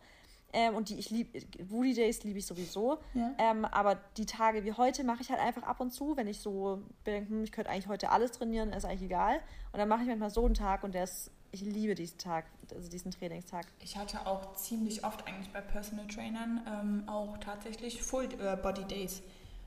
[0.54, 3.00] Ähm, und die ich liebe, Booty Days liebe ich sowieso.
[3.14, 3.32] Ja.
[3.38, 6.42] Ähm, aber die Tage wie heute mache ich halt einfach ab und zu, wenn ich
[6.42, 9.38] so denke, hm, ich könnte eigentlich heute alles trainieren, ist eigentlich egal.
[9.72, 12.46] Und dann mache ich manchmal so einen Tag und der ist, ich liebe diesen Tag,
[12.76, 13.66] also diesen Trainingstag.
[13.80, 18.84] Ich hatte auch ziemlich oft eigentlich bei Personal Trainern ähm, auch tatsächlich Full äh, Body
[18.84, 19.22] Days.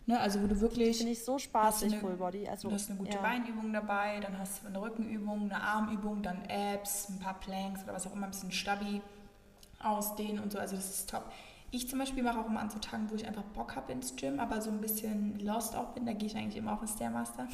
[0.07, 0.99] Ne, also wo du wirklich.
[0.99, 2.47] Finde ich so spaßig, eine, Full Body.
[2.47, 3.23] Also, du hast eine gute ja.
[3.23, 7.95] Beinübung dabei, dann hast du eine Rückenübung, eine Armübung, dann Abs, ein paar Planks oder
[7.95, 9.01] was auch immer, ein bisschen Stabi
[9.83, 10.59] ausdehnen und so.
[10.59, 11.25] Also das ist top.
[11.71, 14.15] Ich zum Beispiel mache auch immer an so Tagen, wo ich einfach Bock habe ins
[14.15, 16.89] Gym, aber so ein bisschen lost auch bin, da gehe ich eigentlich immer auf den
[16.89, 17.49] Stairmaster.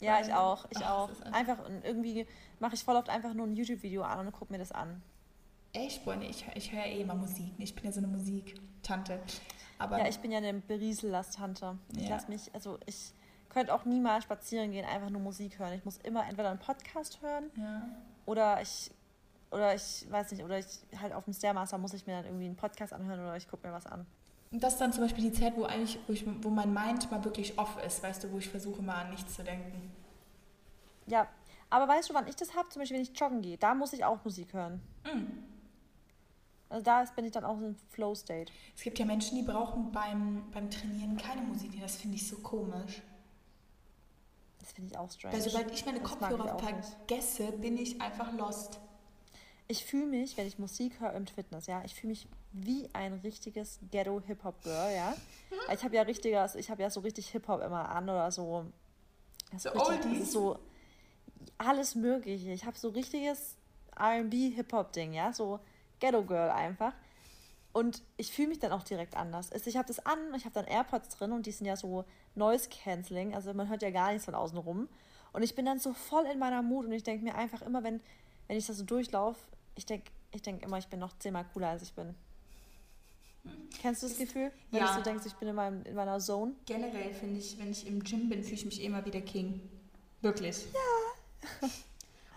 [0.00, 1.10] Ja, ich auch, ich ach, auch.
[1.30, 2.26] Einfach, irgendwie
[2.58, 5.00] mache ich voll oft einfach nur ein YouTube-Video an und gucke mir das an.
[5.72, 7.52] Echt, Freunde, ich, ich höre eh immer Musik.
[7.58, 9.20] Ich bin ja so eine Musiktante.
[9.82, 11.78] Aber ja, ich bin ja eine Berieselast-Tante.
[11.96, 12.10] Ich ja.
[12.10, 13.12] lasse mich, also ich
[13.48, 15.72] könnte auch niemals spazieren gehen, einfach nur Musik hören.
[15.74, 17.82] Ich muss immer entweder einen Podcast hören ja.
[18.24, 18.90] oder ich
[19.50, 20.66] oder ich weiß nicht, oder ich
[21.00, 23.66] halt auf dem Stairmaster muss ich mir dann irgendwie einen Podcast anhören oder ich gucke
[23.66, 24.06] mir was an.
[24.50, 27.10] Und das ist dann zum Beispiel die Zeit, wo eigentlich, wo, ich, wo mein Mind
[27.10, 29.90] mal wirklich off ist, weißt du, wo ich versuche mal an nichts zu denken.
[31.06, 31.26] Ja,
[31.70, 32.68] aber weißt du, wann ich das habe?
[32.68, 34.80] Zum Beispiel, wenn ich joggen gehe, da muss ich auch Musik hören.
[35.04, 35.51] Mm.
[36.72, 38.50] Also da bin ich dann auch im Flow-State.
[38.74, 41.78] Es gibt ja Menschen, die brauchen beim, beim Trainieren keine Musik.
[41.78, 43.02] Das finde ich so komisch.
[44.58, 45.34] Das finde ich auch strange.
[45.34, 47.60] Weil sobald ich meine das Kopfhörer vergesse, nicht.
[47.60, 48.80] bin ich einfach lost.
[49.68, 53.14] Ich fühle mich, wenn ich Musik höre im Fitness, ja, ich fühle mich wie ein
[53.22, 55.14] richtiges Ghetto-Hip-Hop-Girl, ja.
[55.72, 58.66] Ich habe ja richtiger, ich habe ja so richtig Hip-Hop immer an oder so.
[59.56, 60.58] so richtig, so
[61.58, 62.50] alles Mögliche.
[62.52, 63.56] Ich habe so richtiges
[63.96, 65.60] R&B-Hip-Hop-Ding, ja, so
[66.02, 66.92] Ghetto Girl einfach.
[67.72, 69.50] Und ich fühle mich dann auch direkt anders.
[69.64, 72.68] Ich habe das an, ich habe dann AirPods drin und die sind ja so Noise
[72.68, 74.88] Cancelling, also man hört ja gar nichts von außen rum.
[75.32, 77.82] Und ich bin dann so voll in meiner Mut und ich denke mir einfach immer,
[77.82, 78.00] wenn,
[78.46, 79.40] wenn ich das so durchlaufe,
[79.74, 82.14] ich denke ich denk immer, ich bin noch zehnmal cooler, als ich bin.
[83.80, 84.52] Kennst du das Gefühl?
[84.70, 84.88] Wenn ja.
[84.88, 86.54] du so denkst, ich bin in, meinem, in meiner Zone?
[86.64, 89.60] Generell finde ich, wenn ich im Gym bin, fühle ich mich immer wieder King.
[90.20, 90.66] Wirklich.
[90.72, 91.68] Ja.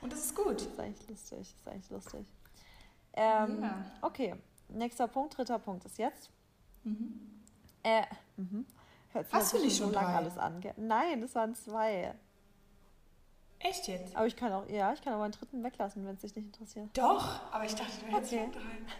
[0.01, 0.55] Und das ist gut.
[0.55, 1.39] Das ist eigentlich lustig.
[1.39, 2.25] Das ist eigentlich lustig.
[3.15, 3.85] Ähm, ja.
[4.01, 4.35] Okay,
[4.69, 6.29] nächster Punkt, dritter Punkt ist jetzt.
[6.83, 7.41] Mhm.
[7.83, 8.03] Äh,
[8.37, 8.65] mhm.
[9.11, 10.61] Hört Hast du nicht schon lange alles an?
[10.75, 12.13] Nein, das waren zwei.
[13.59, 14.15] Echt jetzt?
[14.15, 16.47] Aber ich kann auch, ja, ich kann auch einen dritten weglassen, wenn es dich nicht
[16.47, 16.89] interessiert.
[16.93, 18.51] Doch, aber ich dachte, du hättest okay.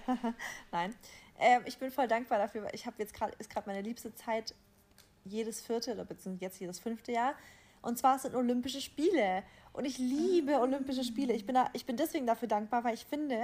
[0.05, 0.33] drei.
[0.71, 0.95] Nein.
[1.37, 4.15] Ähm, ich bin voll dankbar dafür, weil ich habe jetzt gerade, ist gerade meine liebste
[4.15, 4.55] Zeit
[5.25, 7.35] jedes vierte oder beziehungsweise jetzt jedes fünfte Jahr.
[7.81, 9.43] Und zwar sind Olympische Spiele.
[9.73, 11.33] Und ich liebe Olympische Spiele.
[11.33, 13.37] Ich bin, da, ich bin deswegen dafür dankbar, weil ich finde,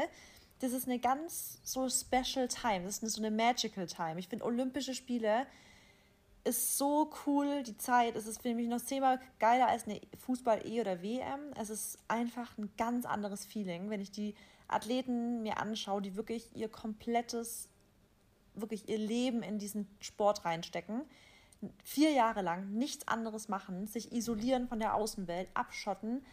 [0.62, 2.84] das ist eine ganz so special time.
[2.84, 4.20] Das ist so eine magical time.
[4.20, 5.48] Ich finde Olympische Spiele
[6.44, 8.16] ist so cool, die Zeit.
[8.16, 11.40] Es ist für mich noch zehnmal geiler als eine Fußball-E- oder WM.
[11.60, 14.36] Es ist einfach ein ganz anderes Feeling, wenn ich die
[14.68, 17.70] Athleten mir anschaue, die wirklich ihr komplettes,
[18.54, 21.02] wirklich ihr Leben in diesen Sport reinstecken.
[21.84, 26.24] Vier Jahre lang nichts anderes machen, sich isolieren von der Außenwelt, abschotten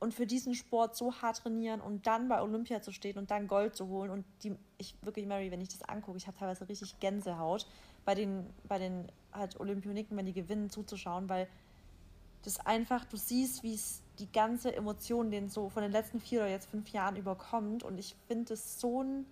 [0.00, 3.48] und für diesen Sport so hart trainieren und dann bei Olympia zu stehen und dann
[3.48, 6.68] Gold zu holen und die ich wirklich Mary, wenn ich das angucke, ich habe teilweise
[6.68, 7.66] richtig Gänsehaut
[8.04, 11.48] bei den bei den halt Olympioniken, wenn die gewinnen zuzuschauen, weil
[12.42, 16.40] das einfach du siehst, wie es die ganze Emotion den so von den letzten vier
[16.40, 19.26] oder jetzt fünf Jahren überkommt und ich finde es so ein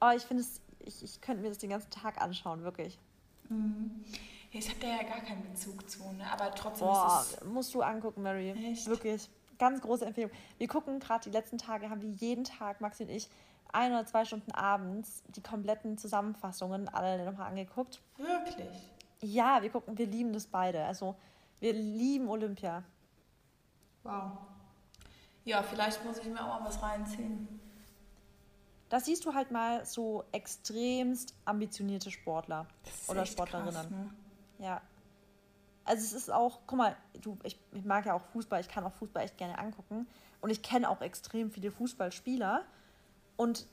[0.00, 2.98] oh, ich finde es ich, ich könnte mir das den ganzen Tag anschauen, wirklich.
[3.48, 4.04] Mhm.
[4.50, 6.30] Jetzt habt ihr ja gar keinen Bezug zu, ne?
[6.30, 8.50] aber trotzdem Boah, ist es musst du angucken, Mary.
[8.50, 8.86] Echt?
[8.86, 9.30] Wirklich
[9.62, 10.32] ganz große Empfehlung.
[10.58, 13.28] Wir gucken gerade die letzten Tage, haben wir jeden Tag, Maxi und ich,
[13.72, 18.02] ein oder zwei Stunden abends die kompletten Zusammenfassungen alle nochmal angeguckt.
[18.16, 18.90] Wirklich?
[19.20, 20.84] Ja, wir gucken, wir lieben das beide.
[20.84, 21.14] Also
[21.60, 22.82] wir lieben Olympia.
[24.02, 24.32] Wow.
[25.44, 27.60] Ja, vielleicht muss ich mir auch mal was reinziehen.
[28.88, 32.66] Da siehst du halt mal so extremst ambitionierte Sportler
[33.06, 33.72] oder Sportlerinnen.
[33.74, 34.10] Krass, ne?
[34.58, 34.82] Ja.
[35.84, 38.84] Also es ist auch, guck mal, du, ich, ich mag ja auch Fußball, ich kann
[38.84, 40.06] auch Fußball echt gerne angucken.
[40.40, 42.64] Und ich kenne auch extrem viele Fußballspieler.
[43.36, 43.66] Und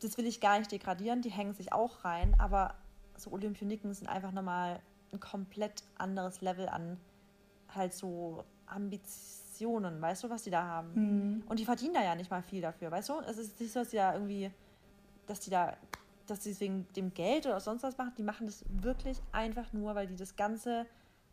[0.00, 2.74] das will ich gar nicht degradieren, die hängen sich auch rein, aber
[3.16, 4.80] so Olympioniken sind einfach nochmal
[5.12, 6.98] ein komplett anderes Level an
[7.74, 10.92] halt so Ambitionen, weißt du, was die da haben.
[10.94, 11.42] Mhm.
[11.46, 13.20] Und die verdienen da ja nicht mal viel dafür, weißt du?
[13.20, 14.50] Es ist nicht so, dass die da irgendwie,
[15.26, 15.76] dass die da,
[16.26, 19.94] dass die wegen dem Geld oder sonst was machen, die machen das wirklich einfach nur,
[19.94, 20.86] weil die das Ganze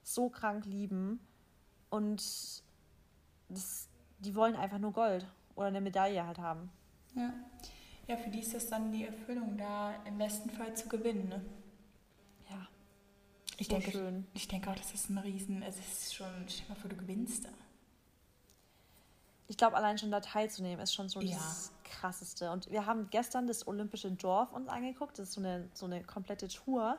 [0.04, 1.20] so krank lieben
[1.90, 2.64] und
[3.50, 3.90] das,
[4.20, 5.26] die wollen einfach nur Gold
[5.56, 6.70] oder eine Medaille halt haben.
[7.16, 7.34] Ja.
[8.08, 11.46] Ja, für die ist das dann die Erfüllung, da im besten Fall zu gewinnen, ne?
[12.50, 12.68] Ja.
[13.58, 14.26] Ich so denke, schön.
[14.34, 16.96] ich denke auch, das ist ein Riesen, es ist schon, stell dir mal vor, du
[16.96, 17.50] gewinnst da.
[19.48, 21.36] Ich glaube, allein schon da teilzunehmen ist schon so ja.
[21.36, 22.52] das Krasseste.
[22.52, 25.18] Und wir haben gestern das Olympische Dorf uns angeguckt.
[25.18, 26.98] Das ist so eine, so eine komplette Tour.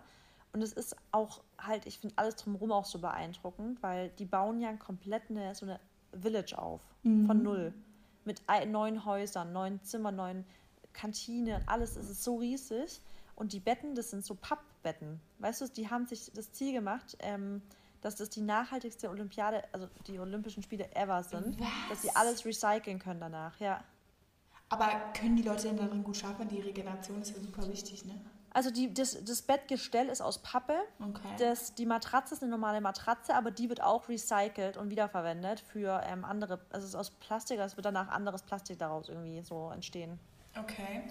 [0.52, 4.60] Und es ist auch halt, ich finde alles drumherum auch so beeindruckend, weil die bauen
[4.60, 5.78] ja komplett eine, so eine
[6.20, 6.80] Village auf.
[7.02, 7.26] Mhm.
[7.26, 7.74] Von null
[8.24, 10.44] mit neun Häusern, neun Zimmern, neun
[10.92, 11.96] Kantinen, alles.
[11.96, 13.00] Es ist so riesig.
[13.34, 15.20] Und die Betten, das sind so Pappbetten.
[15.38, 17.62] Weißt du, die haben sich das Ziel gemacht, ähm,
[18.02, 21.58] dass das die nachhaltigste Olympiade, also die Olympischen Spiele ever sind.
[21.58, 21.68] Was?
[21.88, 23.82] Dass sie alles recyceln können danach, ja.
[24.68, 24.88] Aber
[25.18, 26.48] können die Leute denn darin gut schaffen?
[26.48, 28.20] Die Regeneration ist ja super wichtig, ne?
[28.52, 30.74] Also die, das, das Bettgestell ist aus Pappe.
[31.00, 31.28] Okay.
[31.38, 36.00] Das, die Matratze ist eine normale Matratze, aber die wird auch recycelt und wiederverwendet für
[36.04, 36.60] ähm, andere.
[36.70, 40.18] Also es ist aus Plastik, es wird danach anderes Plastik daraus irgendwie so entstehen.
[40.58, 41.02] Okay.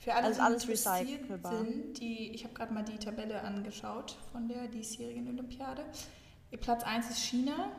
[0.00, 1.52] Für alle, also die alles recycelbar.
[1.52, 5.84] sind, die, ich habe gerade mal die Tabelle angeschaut von der diesjährigen Olympiade.
[6.60, 7.70] Platz 1 ist China.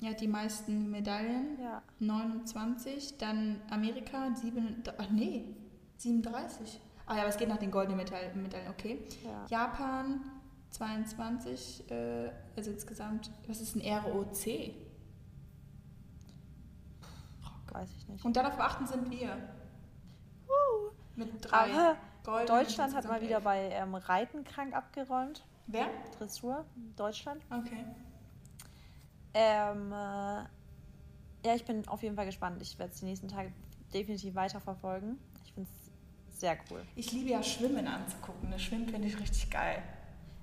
[0.00, 1.58] Ja, die meisten Medaillen.
[1.62, 1.82] Ja.
[2.00, 3.18] 29.
[3.18, 5.44] Dann Amerika, 7, ach nee,
[5.98, 6.80] 37.
[7.10, 9.04] Ah ja, aber es geht nach den goldenen Medaillen, okay.
[9.24, 9.44] Ja.
[9.48, 10.20] Japan
[10.70, 14.46] 22, äh, also insgesamt, was ist ein ROC?
[17.72, 18.24] Weiß ich nicht.
[18.24, 19.36] Und dann auf 8 sind wir.
[20.46, 20.92] Uh.
[21.16, 21.96] Mit drei.
[22.24, 25.44] Aber Deutschland hat mal wieder bei ähm, Reiten krank abgeräumt.
[25.66, 25.88] Wer?
[26.16, 27.42] Dressur, Deutschland.
[27.50, 27.84] Okay.
[29.34, 29.96] Ähm, äh,
[31.44, 32.62] ja, ich bin auf jeden Fall gespannt.
[32.62, 33.52] Ich werde es die nächsten Tage
[33.92, 35.18] definitiv weiterverfolgen.
[36.40, 36.82] Sehr cool.
[36.96, 38.50] Ich liebe ja Schwimmen anzugucken.
[38.50, 39.82] Das Schwimmen finde ich richtig geil.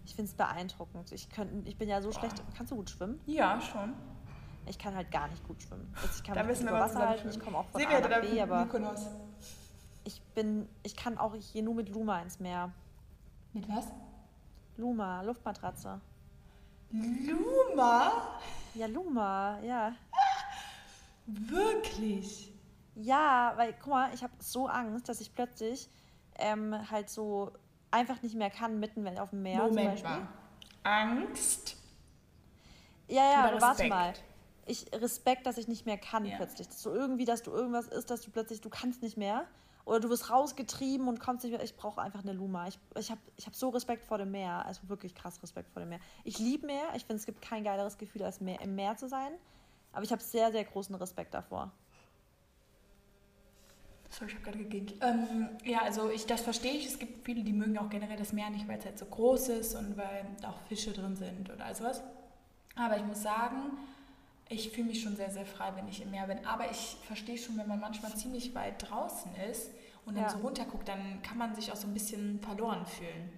[0.05, 1.11] Ich finde es beeindruckend.
[1.11, 2.19] Ich, könnt, ich bin ja so Boah.
[2.19, 2.43] schlecht.
[2.55, 3.19] Kannst du gut schwimmen?
[3.25, 3.95] Ja, schon.
[4.67, 5.91] Ich kann halt gar nicht gut schwimmen.
[5.95, 8.39] Also ich kann da mich über Wasser halten, ich komme auch von A nach B,
[8.39, 8.67] aber
[10.03, 12.71] ich bin, ich kann auch, ich gehe nur mit Luma ins Meer.
[13.53, 13.87] Mit was?
[14.75, 15.99] Luma, Luftmatratze.
[16.91, 18.39] Luma?
[18.75, 19.95] Ja, Luma, ja.
[21.25, 22.53] Wirklich?
[22.99, 25.87] Ja, weil, guck mal, ich habe so Angst, dass ich plötzlich
[26.39, 27.51] ähm, halt so
[27.91, 30.09] einfach nicht mehr kann, mitten auf dem Meer Moment zum Beispiel.
[30.09, 30.27] Mal.
[30.83, 31.77] Angst?
[33.07, 34.13] Ja, ja, aber warte mal.
[34.65, 36.37] Ich Respekt, dass ich nicht mehr kann ja.
[36.37, 36.67] plötzlich.
[36.67, 39.45] Dass so irgendwie, dass du irgendwas ist, dass du plötzlich, du kannst nicht mehr.
[39.85, 41.63] Oder du wirst rausgetrieben und kommst nicht mehr.
[41.63, 42.67] Ich brauche einfach eine Luma.
[42.67, 44.65] Ich, ich habe ich hab so Respekt vor dem Meer.
[44.65, 45.99] Also wirklich krass Respekt vor dem Meer.
[46.25, 46.89] Ich liebe Meer.
[46.95, 49.31] Ich finde, es gibt kein geileres Gefühl, als mehr, im Meer zu sein.
[49.93, 51.71] Aber ich habe sehr, sehr großen Respekt davor.
[54.17, 54.95] Sorry, ich habe gerade gegähnt.
[55.01, 56.87] Ähm, ja, also ich, das verstehe ich.
[56.87, 59.49] Es gibt viele, die mögen auch generell das Meer nicht, weil es halt so groß
[59.49, 62.01] ist und weil da auch Fische drin sind oder all sowas.
[62.75, 63.77] Aber ich muss sagen,
[64.49, 66.43] ich fühle mich schon sehr, sehr frei, wenn ich im Meer bin.
[66.45, 69.69] Aber ich verstehe schon, wenn man manchmal ziemlich weit draußen ist
[70.05, 70.29] und dann ja.
[70.29, 73.31] so runterguckt, dann kann man sich auch so ein bisschen verloren fühlen.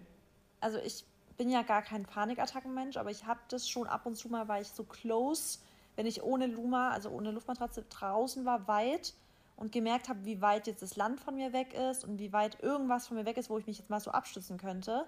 [0.61, 1.03] Also ich
[1.35, 4.61] bin ja gar kein Panikattackenmensch, aber ich habe das schon ab und zu mal, weil
[4.61, 5.59] ich so close,
[5.97, 9.13] wenn ich ohne Luma, also ohne Luftmatratze draußen war, weit
[9.59, 12.63] und gemerkt habe, wie weit jetzt das Land von mir weg ist und wie weit
[12.63, 15.05] irgendwas von mir weg ist, wo ich mich jetzt mal so abstützen könnte,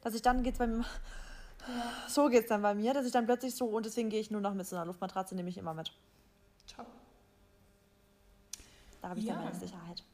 [0.00, 0.86] dass ich dann geht's beim ja.
[2.08, 4.40] so geht's dann bei mir, dass ich dann plötzlich so und deswegen gehe ich nur
[4.40, 5.92] noch mit so einer Luftmatratze, nehme ich immer mit.
[6.74, 6.86] Top.
[9.02, 9.34] Da habe ich ja.
[9.34, 10.04] dann meine Sicherheit.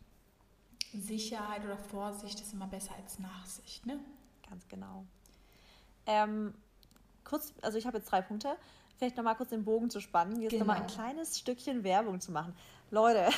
[0.95, 4.01] Sicherheit oder Vorsicht ist immer besser als Nachsicht, ne?
[4.49, 5.05] Ganz genau.
[6.07, 6.55] Ähm,
[7.24, 8.57] kurz, also ich habe jetzt drei Punkte.
[8.97, 10.64] Vielleicht nochmal kurz den Bogen zu spannen, jetzt genau.
[10.64, 12.57] nochmal ein kleines Stückchen Werbung zu machen.
[12.91, 13.28] Leute,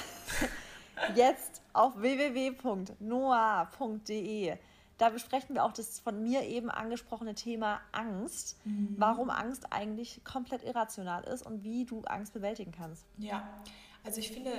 [1.14, 2.99] jetzt auf www.noa.de
[4.99, 8.57] da besprechen wir auch das von mir eben angesprochene Thema Angst.
[8.64, 8.96] Mhm.
[8.99, 13.07] Warum Angst eigentlich komplett irrational ist und wie du Angst bewältigen kannst.
[13.16, 13.49] Ja,
[14.05, 14.51] also ich finde,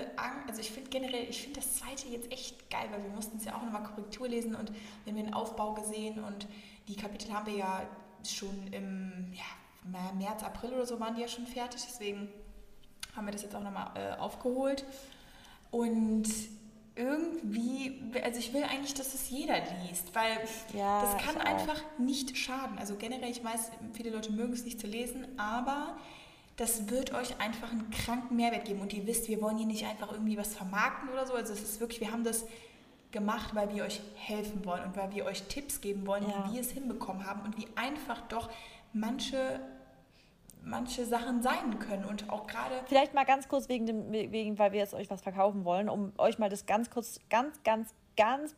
[0.47, 3.45] also ich finde generell, ich finde das zweite jetzt echt geil, weil wir mussten es
[3.45, 4.71] ja auch nochmal Korrektur lesen und
[5.03, 6.47] wir haben den Aufbau gesehen und
[6.87, 7.81] die Kapitel haben wir ja
[8.25, 12.29] schon im ja, März, April oder so waren die ja schon fertig, deswegen
[13.19, 14.85] haben wir das jetzt auch nochmal äh, aufgeholt.
[15.71, 16.27] Und
[16.95, 19.55] irgendwie, also ich will eigentlich, dass es jeder
[19.87, 20.37] liest, weil
[20.73, 22.77] ja, das kann einfach nicht schaden.
[22.77, 25.97] Also generell, ich weiß, viele Leute mögen es nicht zu lesen, aber
[26.55, 28.81] das wird euch einfach einen kranken Mehrwert geben.
[28.81, 31.33] Und ihr wisst, wir wollen hier nicht einfach irgendwie was vermarkten oder so.
[31.33, 32.45] Also es ist wirklich, wir haben das
[33.11, 36.47] gemacht, weil wir euch helfen wollen und weil wir euch Tipps geben wollen, ja.
[36.47, 38.49] wie wir es hinbekommen haben und wie einfach doch
[38.93, 39.59] manche
[40.63, 42.75] manche Sachen sein können und auch gerade.
[42.85, 46.13] Vielleicht mal ganz kurz wegen dem, wegen, weil wir jetzt euch was verkaufen wollen, um
[46.17, 48.55] euch mal das ganz kurz, ganz, ganz, ganz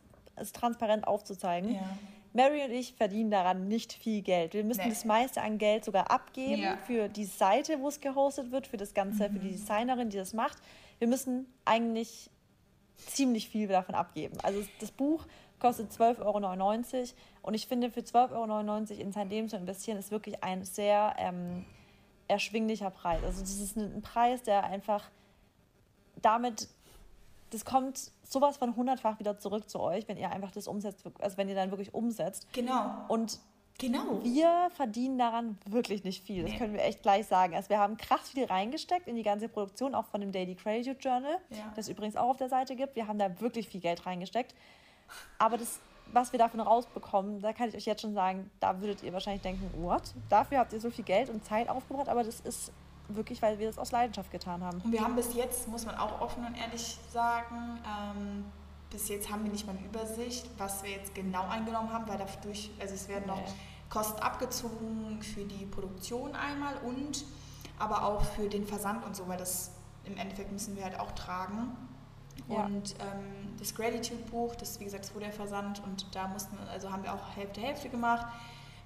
[0.52, 1.74] transparent aufzuzeigen.
[1.74, 1.80] Ja.
[2.34, 4.54] Mary und ich verdienen daran nicht viel Geld.
[4.54, 4.88] Wir müssen nee.
[4.88, 6.76] das meiste an Geld sogar abgeben ja.
[6.78, 9.34] für die Seite, wo es gehostet wird, für das Ganze, mhm.
[9.34, 9.52] für die mhm.
[9.52, 10.56] Designerin, die das macht.
[10.98, 12.30] Wir müssen eigentlich
[12.96, 14.38] ziemlich viel davon abgeben.
[14.42, 15.26] Also das Buch
[15.58, 20.10] kostet 12,99 Euro und ich finde, für 12,99 Euro in sein Leben zu investieren, ist
[20.10, 21.64] wirklich ein sehr ähm,
[22.32, 23.22] erschwinglicher Preis.
[23.24, 25.10] Also das ist ein Preis, der einfach
[26.20, 26.68] damit
[27.52, 31.36] das kommt sowas von hundertfach wieder zurück zu euch, wenn ihr einfach das umsetzt, also
[31.36, 32.48] wenn ihr dann wirklich umsetzt.
[32.52, 33.04] Genau.
[33.08, 33.38] Und
[33.78, 34.22] genau.
[34.22, 36.44] wir verdienen daran wirklich nicht viel.
[36.44, 37.54] Das können wir echt gleich sagen.
[37.54, 40.96] Also wir haben krass viel reingesteckt in die ganze Produktion, auch von dem Daily Creative
[40.98, 41.72] Journal, ja.
[41.76, 42.96] das übrigens auch auf der Seite gibt.
[42.96, 44.54] Wir haben da wirklich viel Geld reingesteckt.
[45.38, 45.78] Aber das,
[46.12, 49.42] was wir davon rausbekommen, da kann ich euch jetzt schon sagen, da würdet ihr wahrscheinlich
[49.42, 50.02] denken, what?
[50.28, 52.72] Dafür habt ihr so viel Geld und Zeit aufgebracht, aber das ist
[53.08, 54.80] wirklich, weil wir das aus Leidenschaft getan haben.
[54.82, 58.44] Und wir haben bis jetzt, muss man auch offen und ehrlich sagen, ähm,
[58.90, 62.18] bis jetzt haben wir nicht mal eine Übersicht, was wir jetzt genau eingenommen haben, weil
[62.18, 63.42] dadurch, also es werden noch
[63.88, 67.24] Kosten abgezogen für die Produktion einmal und
[67.78, 69.72] aber auch für den Versand und so, weil das
[70.04, 71.76] im Endeffekt müssen wir halt auch tragen.
[72.48, 72.64] Ja.
[72.64, 76.90] Und ähm, das Gratitude-Buch, das wie gesagt, das wurde ja versandt und da mussten, also
[76.90, 78.26] haben wir auch Hälfte Hälfte gemacht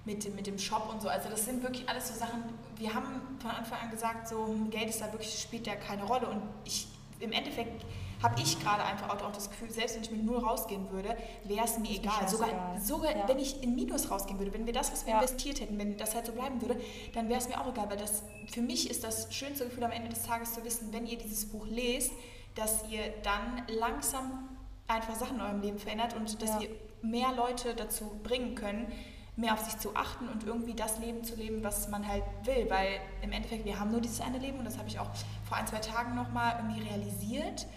[0.05, 1.09] mit dem, mit dem Shop und so.
[1.09, 2.43] Also das sind wirklich alles so Sachen,
[2.77, 6.27] wir haben von Anfang an gesagt, so Geld ist da wirklich, spielt ja keine Rolle.
[6.27, 6.87] Und ich
[7.19, 7.85] im Endeffekt
[8.23, 11.65] habe ich gerade einfach auch das Gefühl, selbst wenn ich mit null rausgehen würde, wäre
[11.65, 12.27] es mir egal.
[12.27, 13.27] Sogar, sogar ja.
[13.27, 15.21] wenn ich in Minus rausgehen würde, wenn wir das, was wir ja.
[15.21, 16.79] investiert hätten, wenn das halt so bleiben würde,
[17.13, 17.89] dann wäre es mir auch egal.
[17.89, 21.05] Weil das für mich ist das schönste Gefühl am Ende des Tages zu wissen, wenn
[21.05, 22.11] ihr dieses Buch lest,
[22.57, 24.49] dass ihr dann langsam
[24.87, 26.61] einfach Sachen in eurem Leben verändert und dass ja.
[26.61, 26.69] ihr
[27.01, 28.91] mehr Leute dazu bringen können,
[29.35, 32.67] mehr auf sich zu achten und irgendwie das Leben zu leben, was man halt will.
[32.69, 35.09] Weil im Endeffekt, wir haben nur dieses eine Leben und das habe ich auch
[35.47, 37.67] vor ein, zwei Tagen nochmal irgendwie realisiert.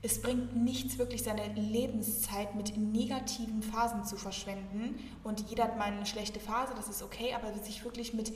[0.00, 4.98] Es bringt nichts, wirklich seine Lebenszeit mit negativen Phasen zu verschwenden.
[5.22, 8.32] Und jeder hat mal eine schlechte Phase, das ist okay, aber sich wirklich mit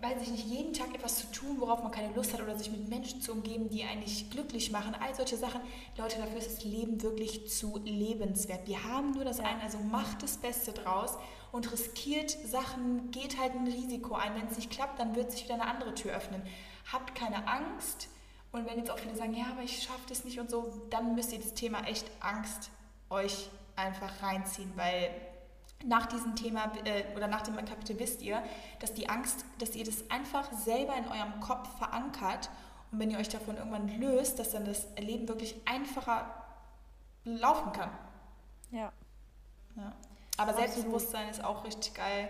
[0.00, 2.70] weiß ich nicht, jeden Tag etwas zu tun, worauf man keine Lust hat oder sich
[2.70, 5.60] mit Menschen zu umgeben, die eigentlich glücklich machen, all solche Sachen.
[5.96, 8.66] Leute, dafür ist das Leben wirklich zu lebenswert.
[8.66, 11.16] Wir haben nur das eine, also macht das Beste draus
[11.50, 14.34] und riskiert Sachen, geht halt ein Risiko ein.
[14.34, 16.42] Wenn es nicht klappt, dann wird sich wieder eine andere Tür öffnen.
[16.92, 18.08] Habt keine Angst
[18.52, 21.14] und wenn jetzt auch viele sagen, ja, aber ich schaffe das nicht und so, dann
[21.14, 22.70] müsst ihr das Thema echt Angst
[23.08, 25.10] euch einfach reinziehen, weil
[25.86, 28.42] nach diesem Thema äh, oder nach dem Kapitel wisst ihr,
[28.80, 32.50] dass die Angst, dass ihr das einfach selber in eurem Kopf verankert
[32.90, 36.44] und wenn ihr euch davon irgendwann löst, dass dann das Leben wirklich einfacher
[37.24, 37.90] laufen kann.
[38.70, 38.92] Ja.
[39.76, 39.92] ja.
[40.36, 40.56] Aber Absolut.
[40.56, 42.28] Selbstbewusstsein ist auch richtig geil.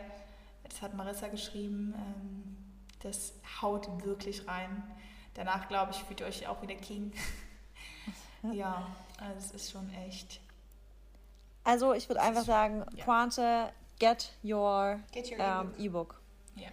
[0.65, 1.95] Das hat Marissa geschrieben.
[1.97, 2.57] Ähm,
[3.01, 4.83] das haut wirklich rein.
[5.35, 7.13] Danach, glaube ich, fühlt ihr euch auch wieder King.
[8.53, 8.87] ja,
[9.19, 10.41] also es ist schon echt
[11.67, 13.05] also ich würde einfach sagen, ja.
[13.05, 16.21] Pointe, get your, get your um, E-Book.
[16.55, 16.69] Ja.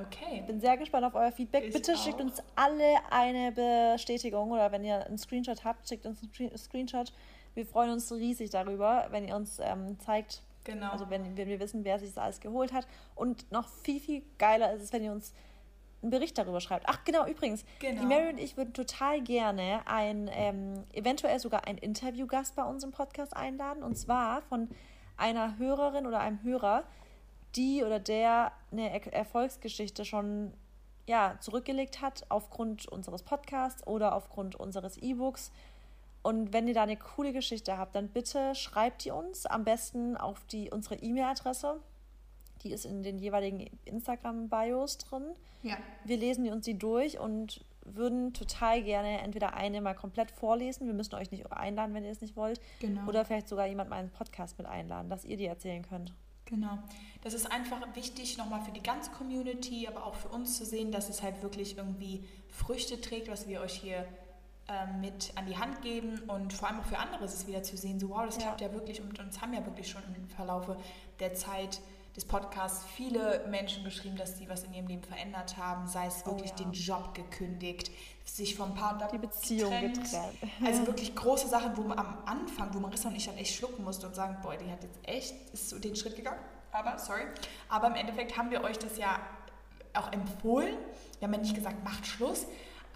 [0.00, 0.44] Okay.
[0.46, 1.64] Bin sehr gespannt auf euer Feedback.
[1.64, 1.98] Ich Bitte auch.
[2.02, 7.12] schickt uns alle eine Bestätigung oder wenn ihr einen Screenshot habt, schickt uns einen Screenshot.
[7.54, 10.92] Wir freuen uns riesig darüber, wenn ihr uns ähm, zeigt, genau.
[10.92, 12.86] also wenn, wenn wir wissen, wer sich das alles geholt hat.
[13.16, 15.34] Und noch viel, viel geiler ist es, wenn ihr uns
[16.02, 16.86] einen Bericht darüber schreibt.
[16.88, 18.00] Ach genau, übrigens, genau.
[18.00, 22.92] die Mary und ich würden total gerne ein, ähm, eventuell sogar einen Interviewgast bei unserem
[22.92, 23.82] Podcast einladen.
[23.82, 24.68] Und zwar von
[25.16, 26.84] einer Hörerin oder einem Hörer,
[27.56, 30.52] die oder der eine er Erfolgsgeschichte schon
[31.06, 35.50] ja, zurückgelegt hat aufgrund unseres Podcasts oder aufgrund unseres E-Books.
[36.22, 40.16] Und wenn ihr da eine coole Geschichte habt, dann bitte schreibt die uns am besten
[40.16, 41.80] auf die, unsere E-Mail-Adresse
[42.62, 45.24] die ist in den jeweiligen Instagram-Bios drin.
[45.62, 45.76] Ja.
[46.04, 50.86] Wir lesen uns die durch und würden total gerne entweder eine mal komplett vorlesen.
[50.86, 52.60] Wir müssen euch nicht einladen, wenn ihr es nicht wollt.
[52.80, 53.06] Genau.
[53.06, 56.12] Oder vielleicht sogar jemand mal einen Podcast mit einladen, dass ihr die erzählen könnt.
[56.44, 56.78] Genau.
[57.22, 60.90] Das ist einfach wichtig, nochmal für die ganze Community, aber auch für uns zu sehen,
[60.90, 64.04] dass es halt wirklich irgendwie Früchte trägt, was wir euch hier
[64.68, 67.62] ähm, mit an die Hand geben und vor allem auch für andere ist es wieder
[67.62, 70.02] zu sehen, so wow, das klappt ja, ja wirklich und uns haben ja wirklich schon
[70.16, 70.76] im Verlaufe
[71.20, 71.80] der Zeit
[72.16, 76.22] des Podcasts viele Menschen geschrieben, dass sie was in ihrem Leben verändert haben, sei es
[76.24, 76.64] oh wirklich oh, ja.
[76.64, 77.90] den Job gekündigt,
[78.24, 80.02] sich vom Partner die Beziehung getrennt.
[80.02, 80.36] getrennt.
[80.64, 83.84] Also wirklich große Sachen, wo man am Anfang, wo Marissa und ich dann echt schlucken
[83.84, 86.40] musste und sagen, boah, die hat jetzt echt ist so den Schritt gegangen.
[86.72, 87.22] Aber sorry,
[87.68, 89.18] aber im Endeffekt haben wir euch das ja
[89.94, 90.76] auch empfohlen.
[91.18, 92.46] Wir haben ja nicht gesagt, macht Schluss,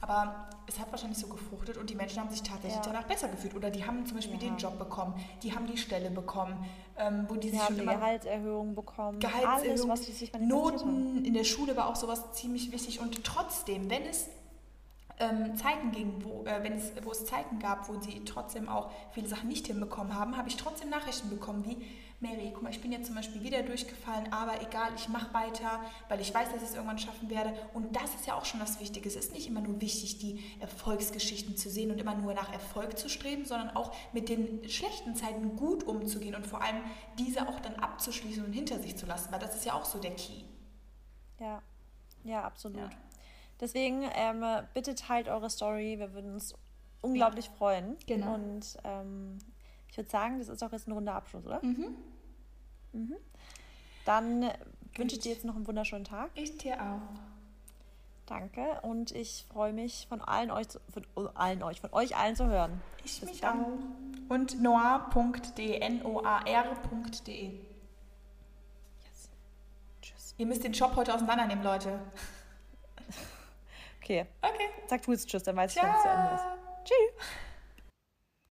[0.07, 2.82] aber es hat wahrscheinlich so gefruchtet und die Menschen haben sich tatsächlich ja.
[2.82, 3.55] danach besser gefühlt.
[3.55, 4.50] Oder die haben zum Beispiel ja.
[4.50, 6.62] den Job bekommen, die haben die Stelle bekommen,
[6.98, 9.18] ähm, wo die, die sich haben Gehaltserhöhung bekommen.
[9.18, 11.24] Gehaltserhöhung, Alles, was die sich Noten haben.
[11.24, 13.00] in der Schule war auch sowas ziemlich wichtig.
[13.00, 14.28] Und trotzdem, wenn es
[15.18, 18.90] ähm, Zeiten ging, wo, äh, wenn es, wo es Zeiten gab, wo sie trotzdem auch
[19.12, 21.82] viele Sachen nicht hinbekommen haben, habe ich trotzdem Nachrichten bekommen wie,
[22.21, 25.81] Mary, guck mal, ich bin jetzt zum Beispiel wieder durchgefallen, aber egal, ich mache weiter,
[26.09, 27.53] weil ich weiß, dass ich es irgendwann schaffen werde.
[27.75, 29.09] Und das ist ja auch schon das Wichtige.
[29.09, 32.99] Es ist nicht immer nur wichtig, die Erfolgsgeschichten zu sehen und immer nur nach Erfolg
[32.99, 36.81] zu streben, sondern auch mit den schlechten Zeiten gut umzugehen und vor allem
[37.19, 39.99] diese auch dann abzuschließen und hinter sich zu lassen, weil das ist ja auch so
[39.99, 40.45] der Key.
[41.41, 41.62] Ja,
[42.25, 42.79] ja, absolut.
[42.79, 42.91] Ja.
[43.61, 45.99] Deswegen ähm, bitte teilt eure Story.
[45.99, 46.55] Wir würden uns
[47.01, 47.53] unglaublich ja.
[47.53, 47.97] freuen.
[48.07, 48.35] Genau.
[48.35, 49.39] Und ähm,
[49.95, 51.64] ich würde sagen, das ist auch jetzt ein runder Abschluss, oder?
[51.64, 51.95] Mhm.
[52.90, 53.14] Mhm.
[54.05, 54.51] Dann
[54.97, 56.32] wünsche ich dir jetzt noch einen wunderschönen Tag.
[56.34, 57.01] Ich dir auch.
[58.26, 62.49] Danke und ich freue mich von allen euch, von allen euch, von euch allen zu
[62.49, 62.80] hören.
[63.05, 63.61] Ich Bis mich dann.
[63.61, 64.30] auch.
[64.30, 67.45] Und noir.de, n-o-a-r.de.
[67.45, 69.28] Yes.
[70.03, 70.34] Tschüss.
[70.38, 72.01] Ihr müsst den Shop heute auseinandernehmen, Leute.
[74.03, 74.26] okay.
[74.42, 74.68] Okay.
[74.88, 76.45] Sag du jetzt Tschüss, dann weiß ich, wenn es zu Ende ist.
[76.84, 77.28] Tschüss.